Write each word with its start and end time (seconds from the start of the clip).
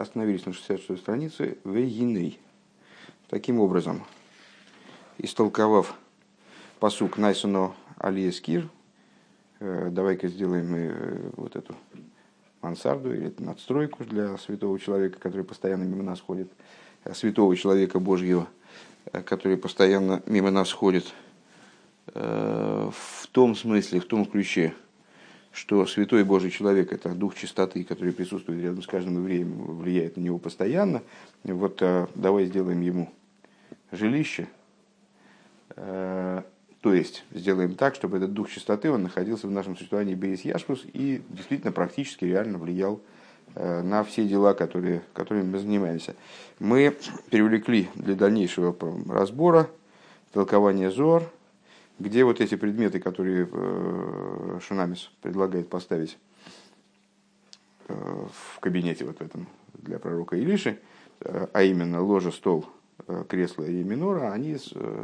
остановились 0.00 0.46
на 0.46 0.52
66 0.52 1.00
странице 1.00 1.58
Вейиней. 1.64 2.38
Таким 3.28 3.60
образом, 3.60 4.04
истолковав 5.18 5.94
посук 6.78 7.18
Найсуно 7.18 7.74
Алиескир, 7.98 8.68
э, 9.60 9.88
давай-ка 9.90 10.28
сделаем 10.28 10.74
э, 10.74 11.30
вот 11.36 11.54
эту 11.54 11.76
мансарду 12.62 13.12
или 13.14 13.32
надстройку 13.38 14.04
для 14.04 14.36
святого 14.38 14.78
человека, 14.78 15.18
который 15.20 15.44
постоянно 15.44 15.84
мимо 15.84 16.02
нас 16.02 16.20
ходит, 16.20 16.50
э, 17.04 17.14
святого 17.14 17.54
человека 17.54 18.00
Божьего, 18.00 18.48
который 19.12 19.58
постоянно 19.58 20.22
мимо 20.26 20.50
нас 20.50 20.72
ходит, 20.72 21.12
в 22.06 23.28
том 23.30 23.54
смысле, 23.54 24.00
в 24.00 24.04
том 24.04 24.26
ключе, 24.26 24.74
что 25.52 25.84
святой 25.86 26.24
Божий 26.24 26.50
человек– 26.50 26.92
это 26.94 27.10
дух 27.10 27.34
чистоты, 27.34 27.84
который 27.84 28.12
присутствует 28.12 28.62
рядом 28.62 28.82
с 28.82 28.86
каждым 28.86 29.18
евреем, 29.18 29.76
влияет 29.76 30.16
на 30.16 30.20
него 30.20 30.38
постоянно. 30.38 31.02
Вот 31.44 31.82
давай 32.14 32.46
сделаем 32.46 32.80
ему 32.80 33.12
жилище, 33.90 34.46
то 36.80 36.94
есть 36.94 37.24
сделаем 37.32 37.74
так, 37.74 37.94
чтобы 37.94 38.16
этот 38.16 38.32
дух 38.32 38.50
чистоты 38.50 38.90
он 38.90 39.02
находился 39.02 39.46
в 39.46 39.50
нашем 39.50 39.76
существовании 39.76 40.14
без 40.14 40.44
яшпус 40.44 40.84
и 40.92 41.22
действительно 41.28 41.72
практически 41.72 42.24
реально 42.24 42.56
влиял 42.56 43.00
э, 43.54 43.82
на 43.82 44.02
все 44.02 44.26
дела, 44.26 44.54
которые, 44.54 45.02
которыми 45.12 45.42
мы 45.42 45.58
занимаемся. 45.58 46.14
Мы 46.58 46.96
привлекли 47.28 47.90
для 47.96 48.14
дальнейшего 48.14 48.74
разбора 49.12 49.68
толкование 50.32 50.90
Зор, 50.90 51.30
где 52.00 52.24
вот 52.24 52.40
эти 52.40 52.56
предметы, 52.56 52.98
которые 52.98 53.48
э, 53.50 54.58
Шунамис 54.66 55.10
предлагает 55.20 55.68
поставить 55.68 56.18
э, 57.88 57.94
в 57.94 58.58
кабинете 58.58 59.04
вот 59.04 59.20
этом 59.20 59.46
для 59.74 59.98
пророка 59.98 60.36
Илиши, 60.36 60.80
а 61.20 61.62
именно 61.62 62.02
ложа, 62.02 62.30
стол, 62.30 62.66
кресло 63.28 63.64
и 63.64 63.84
минора, 63.84 64.32
они 64.32 64.56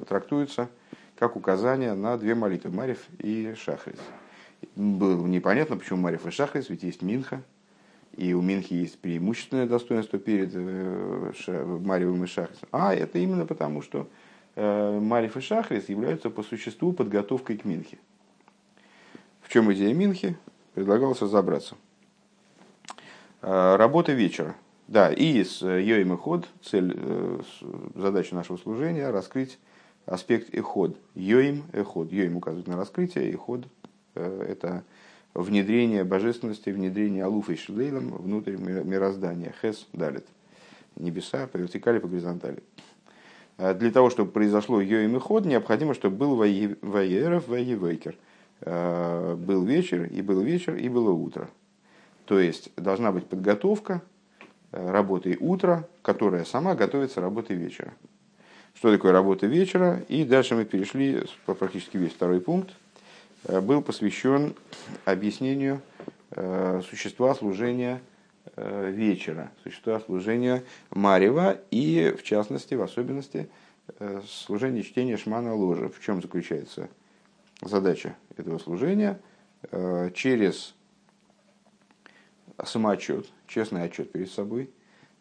трактуются 0.08 0.70
как 1.18 1.36
указание 1.36 1.94
на 1.94 2.16
две 2.16 2.34
молитвы, 2.34 2.70
Марев 2.70 3.06
и 3.18 3.54
Шахрис. 3.56 3.98
Было 4.74 5.26
непонятно, 5.26 5.76
почему 5.76 6.00
Марев 6.00 6.26
и 6.26 6.30
Шахрис, 6.30 6.70
ведь 6.70 6.82
есть 6.82 7.02
Минха, 7.02 7.42
и 8.16 8.32
у 8.32 8.40
Минхи 8.40 8.72
есть 8.74 8.98
преимущественное 8.98 9.66
достоинство 9.66 10.18
перед 10.18 10.50
э, 10.54 11.78
Марьевым 11.82 12.24
и 12.24 12.26
Шахрисом. 12.26 12.68
А 12.72 12.94
это 12.94 13.18
именно 13.18 13.44
потому, 13.44 13.82
что 13.82 14.08
э, 14.56 14.98
Марьев 15.00 15.36
и 15.36 15.40
Шахрис 15.40 15.88
являются 15.88 16.28
по 16.28 16.42
существу 16.42 16.92
подготовкой 16.92 17.58
к 17.58 17.64
Минхе. 17.64 17.98
В 19.40 19.48
чем 19.48 19.72
идея 19.72 19.94
Минхи? 19.94 20.36
Предлагалось 20.74 21.22
разобраться. 21.22 21.76
Э, 23.42 23.76
работа 23.76 24.12
вечера. 24.12 24.56
Да, 24.88 25.12
и 25.12 25.42
с 25.42 25.62
Йоим 25.62 26.14
и 26.14 26.16
Ход, 26.16 26.48
цель, 26.62 26.96
задача 27.94 28.34
нашего 28.34 28.56
служения– 28.56 29.10
раскрыть 29.10 29.58
аспект 30.06 30.54
эход. 30.54 30.96
Йоим 31.14 31.64
эход. 31.72 32.12
Йоим 32.12 32.36
указывает 32.36 32.68
на 32.68 32.76
раскрытие, 32.76 33.32
эход 33.34 33.66
э,– 34.14 34.44
это 34.48 34.84
внедрение 35.34 36.04
божественности, 36.04 36.70
внедрение 36.70 37.24
алуфа 37.24 37.52
и 37.52 37.56
шлейлом 37.56 38.10
внутрь 38.16 38.56
мироздания. 38.56 39.52
Хес 39.60 39.86
далит. 39.92 40.26
Небеса 40.96 41.46
по 41.48 41.58
вертикали, 41.58 41.98
по 41.98 42.08
горизонтали. 42.08 42.62
А 43.58 43.74
для 43.74 43.90
того, 43.90 44.10
чтобы 44.10 44.30
произошло 44.30 44.80
йоим 44.80 45.16
и 45.16 45.20
ход, 45.20 45.44
необходимо, 45.44 45.94
чтобы 45.94 46.16
был 46.16 46.36
ваеров, 46.36 47.48
ваевейкер. 47.48 48.16
Э, 48.62 49.34
был 49.34 49.64
вечер, 49.64 50.04
и 50.04 50.22
был 50.22 50.40
вечер, 50.40 50.76
и 50.76 50.88
было 50.88 51.10
утро. 51.10 51.48
То 52.26 52.38
есть 52.38 52.70
должна 52.76 53.12
быть 53.12 53.26
подготовка 53.26 54.02
э, 54.72 54.90
работы 54.90 55.36
утра, 55.40 55.88
которая 56.02 56.44
сама 56.44 56.74
готовится 56.74 57.20
работой 57.20 57.56
вечера 57.56 57.92
что 58.76 58.92
такое 58.92 59.12
работа 59.12 59.46
вечера. 59.46 60.02
И 60.08 60.24
дальше 60.24 60.54
мы 60.54 60.64
перешли, 60.64 61.24
практически 61.46 61.96
весь 61.96 62.12
второй 62.12 62.40
пункт, 62.40 62.70
э, 63.44 63.60
был 63.60 63.82
посвящен 63.82 64.54
объяснению 65.04 65.80
э, 66.30 66.82
существа 66.88 67.34
служения 67.34 67.96
э, 67.96 68.15
вечера, 68.56 69.52
существа 69.62 70.00
служения 70.00 70.64
Марева 70.90 71.58
и, 71.70 72.14
в 72.16 72.22
частности, 72.22 72.74
в 72.74 72.82
особенности, 72.82 73.48
служения 74.26 74.82
чтения 74.82 75.16
Шмана 75.16 75.54
Ложа. 75.54 75.88
В 75.88 76.00
чем 76.00 76.22
заключается 76.22 76.88
задача 77.60 78.16
этого 78.36 78.58
служения? 78.58 79.20
Через 80.14 80.74
самоотчет, 82.64 83.26
честный 83.46 83.82
отчет 83.82 84.10
перед 84.12 84.30
собой 84.30 84.70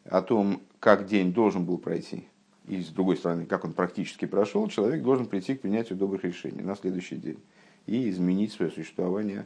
о 0.05 0.21
том, 0.21 0.61
как 0.79 1.05
день 1.05 1.33
должен 1.33 1.65
был 1.65 1.77
пройти, 1.77 2.27
и 2.67 2.81
с 2.81 2.87
другой 2.87 3.17
стороны, 3.17 3.45
как 3.45 3.65
он 3.65 3.73
практически 3.73 4.25
прошел, 4.25 4.67
человек 4.67 5.03
должен 5.03 5.25
прийти 5.25 5.55
к 5.55 5.61
принятию 5.61 5.97
добрых 5.97 6.23
решений 6.23 6.61
на 6.61 6.75
следующий 6.75 7.17
день 7.17 7.39
и 7.85 8.09
изменить 8.09 8.53
свое 8.53 8.71
существование 8.71 9.41
э, 9.41 9.45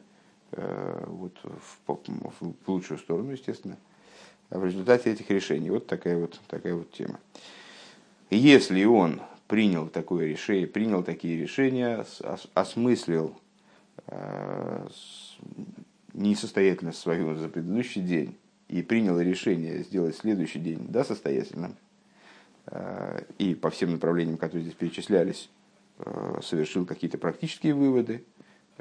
вот, 0.52 1.38
в, 1.44 1.98
в 2.40 2.68
лучшую 2.68 2.98
сторону, 2.98 3.32
естественно, 3.32 3.78
в 4.50 4.66
результате 4.66 5.12
этих 5.12 5.30
решений. 5.30 5.70
Вот 5.70 5.88
такая 5.88 6.18
вот, 6.18 6.40
такая 6.48 6.76
вот 6.76 6.92
тема. 6.92 7.20
Если 8.30 8.84
он 8.86 9.22
принял 9.48 9.88
такое 9.88 10.28
решение, 10.28 10.68
принял 10.68 11.04
такие 11.04 11.40
решения, 11.40 12.06
осмыслил 12.54 13.36
э, 14.08 14.88
несостоятельность 16.14 17.00
свою 17.00 17.36
за 17.36 17.50
предыдущий 17.50 18.02
день 18.02 18.38
и 18.68 18.82
принял 18.82 19.20
решение 19.20 19.84
сделать 19.84 20.16
следующий 20.16 20.60
день 20.60 20.86
да, 20.90 21.04
состоятельным, 21.04 21.76
и 23.38 23.56
по 23.56 23.70
всем 23.70 23.92
направлениям, 23.92 24.38
которые 24.38 24.64
здесь 24.64 24.76
перечислялись, 24.76 25.50
э, 26.00 26.40
совершил 26.44 26.86
какие-то 26.86 27.18
практические 27.18 27.74
выводы, 27.74 28.24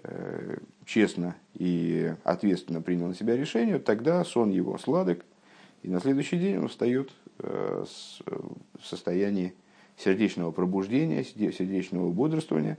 э, 0.03 0.59
честно 0.89 1.37
и 1.55 2.15
ответственно 2.25 2.83
принял 2.83 3.07
на 3.07 3.15
себя 3.15 3.37
решение, 3.37 3.79
тогда 3.79 4.25
сон 4.25 4.51
его 4.51 4.77
сладок, 4.79 5.25
и 5.83 5.89
на 5.89 6.01
следующий 6.01 6.39
день 6.39 6.57
он 6.57 6.69
встает 6.69 7.11
э, 7.39 7.85
в 8.25 8.85
состоянии 8.85 9.55
сердечного 9.97 10.51
пробуждения, 10.51 11.23
сердечного 11.23 12.11
бодрствования 12.11 12.79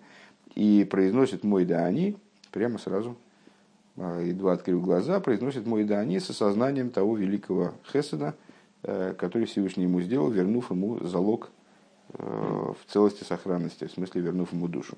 и 0.55 0.85
произносит 0.89 1.43
«мой 1.43 1.65
да 1.65 1.85
они» 1.85 2.17
прямо 2.51 2.79
сразу, 2.79 3.15
едва 3.95 4.53
открыл 4.53 4.81
глаза, 4.81 5.19
произносит 5.19 5.65
«мой 5.65 5.83
да 5.83 5.99
они» 5.99 6.19
с 6.19 6.29
осознанием 6.29 6.89
того 6.89 7.15
великого 7.15 7.73
хеседа, 7.91 8.35
Э, 8.81 9.13
который 9.17 9.45
Всевышний 9.45 9.83
ему 9.83 9.99
сделал, 10.01 10.29
вернув 10.29 10.71
ему 10.71 10.99
залог 11.05 11.51
э, 12.13 12.23
в 12.23 12.91
целости 12.91 13.25
сохранности, 13.25 13.87
в 13.87 13.91
смысле 13.91 14.21
вернув 14.21 14.53
ему 14.53 14.69
душу. 14.69 14.97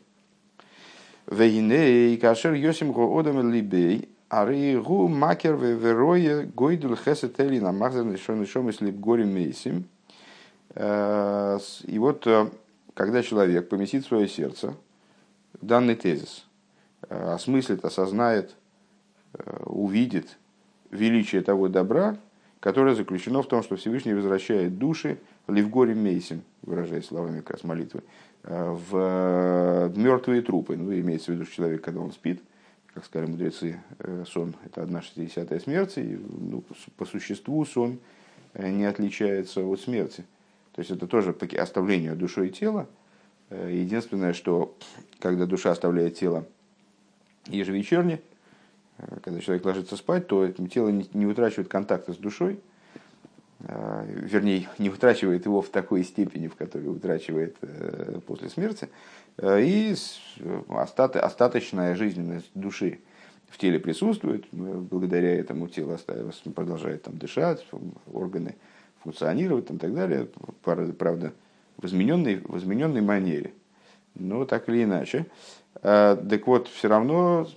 Вейней 1.28 2.18
кашер 2.18 2.54
йосим 2.54 2.92
го 2.92 3.18
одам 3.18 3.52
либей, 3.52 4.10
аригу 4.30 5.08
макер 5.08 5.56
верое 5.56 6.46
гойдул 6.46 6.96
хесет 6.96 7.40
элина 7.40 7.72
махзер 7.72 8.06
лишон 8.06 8.42
лишом 8.42 8.70
и. 8.70 9.84
Э, 10.74 11.60
и 11.86 12.00
вот, 12.00 12.28
когда 12.94 13.24
человек 13.24 13.70
поместит 13.70 14.06
свое 14.06 14.28
сердце, 14.28 14.76
данный 15.62 15.96
тезис, 15.96 16.46
осмыслит, 17.10 17.84
осознает, 17.86 18.56
увидит 19.66 20.38
величие 20.92 21.42
того 21.42 21.68
добра, 21.68 22.18
которое 22.60 22.96
заключено 22.96 23.42
в 23.42 23.48
том, 23.48 23.64
что 23.64 23.76
Всевышний 23.76 24.14
возвращает 24.14 24.78
души 24.78 25.18
Ливгори 25.52 25.94
Мейсим, 25.94 26.44
выражаясь 26.62 27.06
словами 27.06 27.40
как 27.40 27.52
раз 27.52 27.64
молитвы, 27.64 28.04
э, 28.44 28.72
в 28.72 28.96
э, 28.96 29.92
мертвые 29.96 30.42
трупы. 30.42 30.78
Ну, 30.78 30.94
имеется 30.94 31.32
в 31.32 31.36
виду, 31.36 31.46
что 31.46 31.56
человек, 31.56 31.82
когда 31.82 32.02
он 32.02 32.12
спит, 32.12 32.42
как 32.94 33.06
сказали 33.06 33.30
мудрецы, 33.30 33.82
э, 34.00 34.24
сон– 34.28 34.56
это 34.66 34.84
одна 34.84 35.02
шестидесятая 35.02 35.60
смерти, 35.60 36.00
и, 36.00 36.18
ну, 36.18 36.64
по 36.98 37.06
существу 37.06 37.64
сон 37.66 38.00
не 38.54 38.84
отличается 38.86 39.64
от 39.64 39.80
смерти. 39.80 40.26
То 40.74 40.80
есть 40.80 40.92
это 40.92 41.08
тоже 41.08 41.36
оставление 41.58 42.16
душой 42.16 42.50
и 42.50 42.52
тела. 42.52 42.88
Единственное, 43.50 44.34
что 44.34 44.78
когда 45.20 45.46
душа 45.46 45.72
оставляет 45.72 46.16
тело 46.16 46.46
ежевечерне, 47.48 48.22
когда 49.24 49.40
человек 49.40 49.66
ложится 49.66 49.96
спать, 49.96 50.28
то 50.28 50.48
тело 50.50 50.90
не 50.90 51.26
утрачивает 51.26 51.70
контакта 51.70 52.14
с 52.14 52.18
душой, 52.18 52.60
вернее, 53.68 54.68
не 54.78 54.90
утрачивает 54.90 55.46
его 55.46 55.62
в 55.62 55.70
такой 55.70 56.04
степени, 56.04 56.48
в 56.48 56.56
которой 56.56 56.88
утрачивает 56.88 57.56
э, 57.62 58.20
после 58.26 58.50
смерти, 58.50 58.90
э, 59.38 59.62
и 59.62 59.96
остаточная 60.70 61.96
жизненность 61.96 62.50
души 62.54 63.00
в 63.50 63.58
теле 63.58 63.80
присутствует, 63.80 64.46
благодаря 64.52 65.36
этому 65.36 65.68
тело 65.68 66.00
продолжает 66.56 67.04
там 67.04 67.18
дышать, 67.18 67.66
органы 68.12 68.56
функционировать 69.04 69.70
и 69.70 69.78
так 69.78 69.94
далее, 69.94 70.28
правда, 70.62 71.34
в 71.78 71.86
измененной, 71.86 72.38
в 72.38 72.58
измененной 72.58 73.02
манере. 73.02 73.54
Но 74.16 74.46
так 74.46 74.70
или 74.70 74.84
иначе, 74.84 75.26
Э, 75.82 76.18
так 76.30 76.48
вот, 76.48 76.68
все 76.68 76.88
равно 76.88 77.48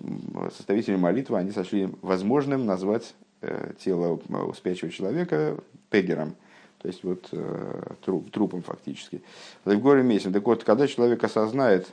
составители 0.56 0.96
молитвы, 0.96 1.38
они 1.38 1.50
сочли 1.50 1.90
возможным 2.02 2.64
назвать 2.64 3.14
тело 3.78 4.20
спящего 4.56 4.90
человека 4.90 5.56
пегером, 5.90 6.34
то 6.80 6.88
есть 6.88 7.04
вот 7.04 7.30
труп, 8.04 8.30
трупом 8.30 8.62
фактически. 8.62 9.22
В 9.64 9.76
горе 9.78 10.02
месяц. 10.02 10.32
Так 10.32 10.44
вот, 10.44 10.64
когда 10.64 10.86
человек 10.86 11.22
осознает 11.24 11.88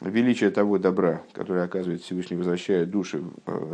величие 0.00 0.50
того 0.50 0.78
добра, 0.78 1.22
которое 1.32 1.64
оказывает 1.64 2.02
Всевышний, 2.02 2.36
возвращает 2.36 2.90
души 2.90 3.22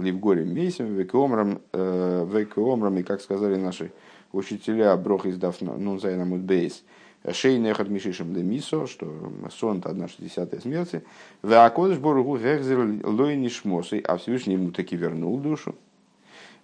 Ливгорем 0.01 0.55
Мейсом, 0.55 0.95
Векомром, 0.95 1.61
Векомром, 1.73 2.99
и 2.99 3.03
как 3.03 3.21
сказали 3.21 3.57
наши 3.57 3.93
учителя 4.33 4.97
Брох 4.97 5.27
из 5.27 5.37
Дафна, 5.37 5.77
ну, 5.77 5.99
Зайнамут 5.99 6.41
Бейс, 6.41 6.83
Шейнехат 7.31 7.89
Мишишем 7.89 8.35
де 8.35 8.43
Мисо, 8.43 8.87
что 8.87 9.33
сон 9.51 9.79
это 9.79 9.91
одна 9.91 10.09
шестидесятая 10.09 10.61
смерти, 10.61 11.03
Веакодыш 11.43 11.99
Боругу 11.99 12.37
Гехзер 12.37 13.07
Лой 13.07 13.37
Нишмосой, 13.37 14.01
а 14.01 14.17
Всевышний 14.17 14.55
ему 14.55 14.73
таки 14.73 14.97
вернул 14.97 15.39
душу. 15.39 15.75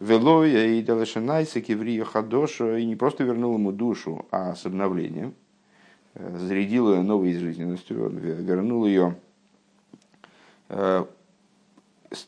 Велоя 0.01 0.67
и 0.67 0.83
Далашанайса 0.83 1.61
Киврия 1.61 2.05
Хадоша, 2.05 2.79
и 2.79 2.87
не 2.87 2.97
просто 2.97 3.23
вернул 3.23 3.55
ему 3.55 3.71
душу, 3.71 4.27
а 4.31 4.55
с 4.55 4.67
обновлением, 4.67 5.35
зарядил 6.15 6.93
ее 6.93 7.03
новой 7.03 7.35
жизненностью, 7.35 8.09
вернул 8.09 8.87
ее 8.87 9.17
Э, 10.71 11.05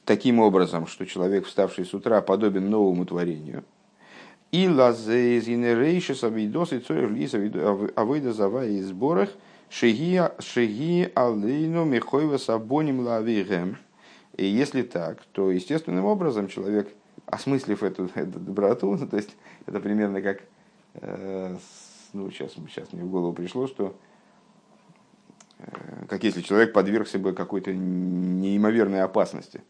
таким 0.05 0.41
образом, 0.41 0.87
что 0.89 1.07
человек, 1.07 1.47
вставший 1.47 1.87
с 1.87 1.95
утра, 1.95 2.21
подобен 2.21 2.69
новому 2.69 3.07
творению. 3.07 3.65
И 4.51 4.69
лазезинерейшис 4.69 6.25
авидос 6.25 6.73
и 6.73 6.81
цорих 6.81 7.11
лис 7.11 7.35
авойда 7.97 8.33
зава 8.33 8.67
и 8.67 8.83
сборах 8.83 9.31
шеги 9.71 11.11
алейну 11.15 11.85
михойва 11.85 12.37
сабоним 12.37 13.01
лавигем. 13.01 13.79
И 14.37 14.45
если 14.45 14.83
так, 14.83 15.23
то 15.33 15.51
естественным 15.51 16.05
образом 16.05 16.49
человек, 16.49 16.93
осмыслив 17.33 17.83
эту, 17.83 18.09
эту 18.15 18.39
доброту, 18.39 18.97
ну, 18.97 19.09
то 19.09 19.17
есть 19.17 19.37
это 19.67 19.81
примерно 19.81 20.23
как, 20.23 20.43
э, 20.95 21.57
ну 22.13 22.31
сейчас, 22.31 22.53
сейчас 22.53 22.93
мне 22.93 23.03
в 23.03 23.11
голову 23.11 23.33
пришло, 23.33 23.67
что 23.67 23.97
Э, 25.63 26.05
как 26.09 26.25
если 26.25 26.41
человек 26.41 26.73
подвергся 26.73 27.19
бы 27.19 27.33
какой-то 27.33 27.73
неимоверной 27.73 29.03
опасности, 29.03 29.63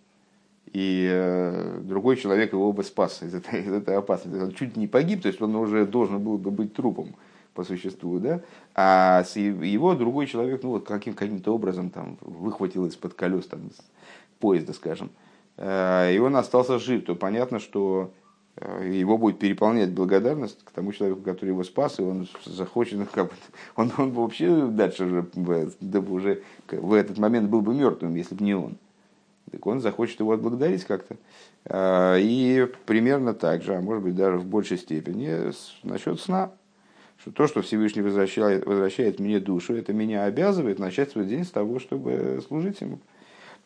и 0.73 1.09
э, 1.11 1.81
другой 1.83 2.17
человек 2.17 2.53
его 2.53 2.73
бы 2.73 2.83
спас 2.83 3.23
из 3.23 3.35
этой, 3.35 3.61
из 3.63 3.73
этой 3.73 3.97
опасности. 3.97 4.39
Он 4.39 4.53
чуть 4.53 4.77
не 4.77 4.87
погиб, 4.87 5.23
то 5.23 5.29
есть 5.29 5.41
он 5.43 5.55
уже 5.57 5.87
должен 5.87 6.23
был 6.23 6.39
бы 6.39 6.51
быть 6.51 6.75
трупом 6.75 7.15
по 7.53 7.65
существу, 7.65 8.19
да? 8.19 8.41
а 8.75 9.25
с 9.25 9.37
его 9.37 9.95
другой 9.95 10.27
человек 10.27 10.63
ну, 10.63 10.71
вот 10.71 10.87
каким, 10.87 11.13
каким-то 11.13 11.55
образом 11.55 11.91
там, 11.91 12.17
выхватил 12.23 12.87
из-под 12.87 13.13
колес 13.13 13.47
там, 13.47 13.71
поезда, 14.39 14.73
скажем, 14.73 15.09
э, 15.09 15.32
и 15.63 16.19
он 16.19 16.35
остался 16.37 16.79
жив, 16.79 17.05
то 17.05 17.15
понятно, 17.15 17.61
что 17.61 18.11
Э, 18.57 18.87
его 18.87 19.17
будет 19.17 19.39
переполнять 19.39 19.93
благодарность 19.93 20.63
к 20.65 20.71
тому 20.73 20.93
человеку, 20.93 21.23
который 21.23 21.51
его 21.51 21.65
спас, 21.65 21.99
и 21.99 22.03
он 22.03 22.29
захочет, 22.45 22.99
ну, 22.99 23.07
как 23.11 23.29
бы, 23.29 23.33
он, 23.77 23.93
он 23.97 24.13
бы 24.13 24.23
вообще 24.23 24.67
дальше 24.67 25.05
уже, 25.05 25.27
да, 25.81 26.01
уже 26.01 26.43
в 26.71 26.93
этот 26.93 27.19
момент 27.19 27.49
был 27.49 27.63
бы 27.63 27.75
мертвым, 27.75 28.15
если 28.15 28.35
бы 28.35 28.45
не 28.45 28.55
он. 28.55 28.77
Так 29.51 29.67
он 29.67 29.81
захочет 29.81 30.21
его 30.21 30.33
отблагодарить 30.33 30.85
как-то. 30.85 31.17
А, 31.67 32.17
и 32.17 32.67
примерно 32.87 33.35
так 33.35 33.63
же, 33.63 33.75
а 33.75 33.81
может 33.81 34.03
быть 34.03 34.15
даже 34.15 34.39
в 34.39 34.47
большей 34.47 34.79
степени, 34.79 35.53
насчет 35.83 36.21
сна. 36.21 36.53
Что 37.19 37.31
то, 37.31 37.47
что 37.47 37.63
Всевышний 37.63 38.03
возвращает, 38.03 38.67
возвращает 38.67 39.21
мне 39.21 39.39
душу, 39.39 39.75
это 39.75 39.93
меня 39.93 40.25
обязывает 40.25 40.79
начать 40.79 41.13
свой 41.13 41.25
день 41.25 41.45
с 41.45 41.51
того, 41.51 41.79
чтобы 41.79 42.43
служить 42.49 42.81
ему 42.81 42.99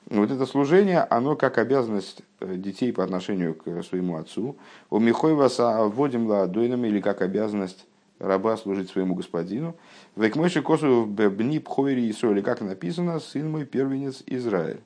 вот 0.09 0.31
это 0.31 0.47
служение, 0.47 1.01
оно 1.01 1.35
как 1.35 1.59
обязанность 1.59 2.23
э, 2.41 2.57
детей 2.57 2.93
по 2.93 3.03
отношению 3.03 3.55
к 3.55 3.83
своему 3.83 4.17
отцу. 4.17 4.57
У 4.89 4.99
Михойваса 4.99 5.85
вводим 5.85 6.29
ладойном 6.29 6.85
или 6.85 7.01
как 7.01 7.23
обязанность 7.23 7.87
раба 8.21 8.57
служить 8.57 8.89
своему 8.89 9.15
господину. 9.15 9.75
Векмойши 10.15 10.63
косу 10.63 11.07
бни 11.07 11.59
пхойри 11.59 12.11
Исраиль, 12.11 12.43
как 12.43 12.61
написано, 12.61 13.19
сын 13.19 13.51
мой 13.51 13.65
первенец 13.65 14.23
Израиль. 14.27 14.81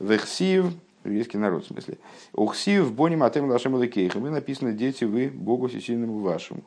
Вехсив, 0.00 0.66
еврейский 1.04 1.38
народ 1.38 1.64
в 1.64 1.68
смысле. 1.68 1.98
Ухсив 2.32 2.92
боним 2.92 3.22
атем 3.22 3.48
лашем 3.48 3.80
лекейхам. 3.80 4.26
И 4.26 4.30
написано, 4.30 4.72
дети 4.72 5.04
вы, 5.04 5.28
Богу 5.28 5.68
всесильному 5.68 6.18
вашему. 6.18 6.64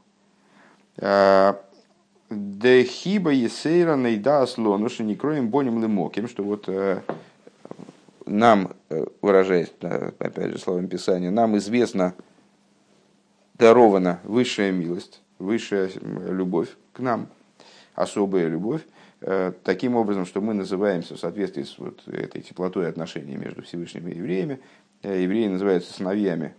А, 0.97 1.61
Дехиба 2.29 3.31
есейра 3.31 3.95
нейда 3.95 4.43
аслонуша 4.43 5.03
не 5.03 5.15
кроем 5.15 5.49
боним 5.49 5.81
лемоким, 5.81 6.27
что 6.27 6.43
вот 6.43 6.65
э, 6.67 7.01
нам, 8.29 8.75
э, 8.89 9.05
выражаясь, 9.21 9.71
опять 9.81 10.51
же, 10.51 10.59
словом 10.59 10.87
Писания, 10.87 11.31
нам 11.31 11.57
известно, 11.57 12.13
дарована 13.55 14.19
высшая 14.23 14.71
милость, 14.71 15.21
высшая 15.39 15.89
любовь 16.01 16.69
к 16.93 16.99
нам, 16.99 17.27
особая 17.95 18.47
любовь, 18.47 18.81
э, 19.21 19.51
таким 19.63 19.95
образом, 19.95 20.25
что 20.25 20.41
мы 20.41 20.53
называемся 20.53 21.15
в 21.15 21.19
соответствии 21.19 21.63
с 21.63 21.77
вот 21.77 22.07
этой 22.07 22.41
теплотой 22.41 22.87
отношений 22.87 23.35
между 23.35 23.63
Всевышним 23.63 24.07
и 24.07 24.15
евреями, 24.15 24.59
э, 25.03 25.23
евреи 25.23 25.47
называются 25.47 25.93
сыновьями 25.93 26.53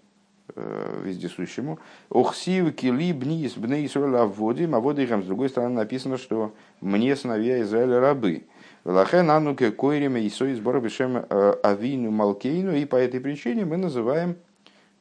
вездесущему. 1.04 1.78
Охсив 2.10 2.74
кили 2.74 3.12
бнис 3.12 3.52
бней 3.52 3.86
Исраэля 3.86 4.24
вводим, 4.24 4.74
а 4.74 4.80
водихам 4.80 5.22
с 5.22 5.26
другой 5.26 5.48
стороны 5.48 5.76
написано, 5.76 6.18
что 6.18 6.52
мне 6.80 7.14
сыновья 7.14 7.62
Израиля 7.62 8.00
рабы. 8.00 8.42
Лахен 8.84 9.30
ануке 9.30 9.72
койриме 9.72 10.26
исо 10.26 10.54
сбора 10.54 10.80
бешем 10.80 11.18
э, 11.28 11.54
авину 11.62 12.10
малкейну. 12.10 12.74
И 12.74 12.86
по 12.86 12.96
этой 12.96 13.20
причине 13.20 13.66
мы 13.66 13.76
называем 13.76 14.36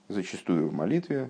зачастую 0.09 0.67
в 0.67 0.73
молитве, 0.73 1.29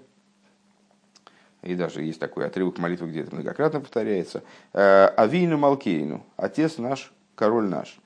и 1.61 1.75
даже 1.75 2.01
есть 2.01 2.19
такой 2.19 2.47
отрывок 2.47 2.79
молитвы, 2.79 3.09
где 3.09 3.21
это 3.21 3.35
многократно 3.35 3.81
повторяется, 3.81 4.41
э, 4.73 5.05
авину 5.15 5.57
малкейну, 5.57 6.25
отец 6.37 6.79
наш, 6.79 7.13
король 7.35 7.69
наш. 7.69 7.99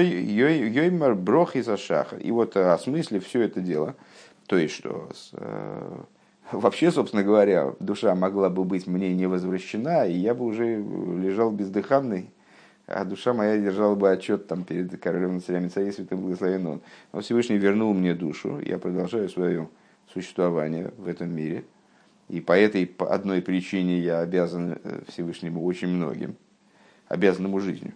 Йоймар 0.00 1.14
брох 1.14 1.56
из 1.56 1.68
ашаха. 1.68 2.16
И 2.16 2.32
вот 2.32 2.56
э, 2.56 2.72
осмыслив 2.72 3.24
все 3.24 3.42
это 3.42 3.60
дело, 3.60 3.94
то 4.46 4.56
есть 4.56 4.74
что 4.74 5.08
вообще, 6.52 6.90
собственно 6.90 7.22
говоря, 7.22 7.74
душа 7.78 8.12
могла 8.16 8.50
бы 8.50 8.64
быть 8.64 8.88
мне 8.88 9.14
не 9.14 9.26
возвращена, 9.26 10.08
и 10.08 10.14
я 10.14 10.34
бы 10.34 10.46
уже 10.46 10.78
лежал 10.78 11.52
бездыханный 11.52 12.30
а 12.86 13.04
душа 13.04 13.34
моя 13.34 13.58
держала 13.58 13.94
бы 13.94 14.10
отчет 14.10 14.46
там 14.46 14.64
перед 14.64 15.00
королем 15.00 15.42
царями 15.42 15.68
царей 15.68 15.92
святым 15.92 16.20
благословен 16.20 16.66
он. 16.66 16.82
Но 17.12 17.20
Всевышний 17.20 17.58
вернул 17.58 17.92
мне 17.92 18.14
душу, 18.14 18.60
я 18.64 18.78
продолжаю 18.78 19.28
свое 19.28 19.68
существование 20.12 20.92
в 20.96 21.08
этом 21.08 21.34
мире. 21.34 21.64
И 22.28 22.40
по 22.40 22.52
этой 22.52 22.90
одной 22.98 23.42
причине 23.42 24.00
я 24.00 24.20
обязан 24.20 24.78
э, 24.82 25.00
Всевышнему 25.08 25.64
очень 25.64 25.88
многим, 25.88 26.36
обязан 27.08 27.46
ему 27.46 27.60
жизнью. 27.60 27.92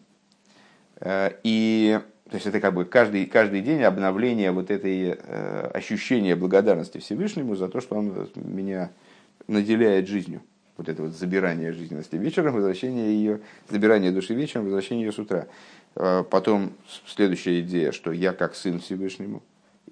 Э, 1.01 1.33
и 1.43 2.01
то 2.29 2.37
есть 2.37 2.47
это 2.47 2.61
как 2.61 2.75
бы 2.75 2.85
каждый, 2.85 3.27
каждый 3.27 3.61
день 3.61 3.83
обновление 3.83 4.53
вот 4.53 4.71
этой 4.71 5.17
э, 5.19 5.71
ощущения 5.75 6.37
благодарности 6.37 6.99
Всевышнему 6.99 7.57
за 7.57 7.69
то, 7.69 7.81
что 7.81 7.97
он 7.97 8.29
меня 8.37 8.91
наделяет 9.49 10.07
жизнью 10.07 10.43
вот 10.81 10.89
это 10.89 11.03
вот 11.03 11.13
забирание 11.13 11.73
жизненности 11.73 12.17
вечером, 12.17 12.55
возвращение 12.55 13.15
ее, 13.15 13.41
забирание 13.69 14.11
души 14.11 14.33
вечером, 14.33 14.65
возвращение 14.65 15.05
ее 15.05 15.13
с 15.13 15.19
утра. 15.19 15.47
А 15.95 16.23
потом 16.23 16.73
следующая 17.07 17.61
идея, 17.61 17.93
что 17.93 18.13
я 18.13 18.33
как 18.33 18.55
сын 18.55 18.81
Всевышнему, 18.81 19.43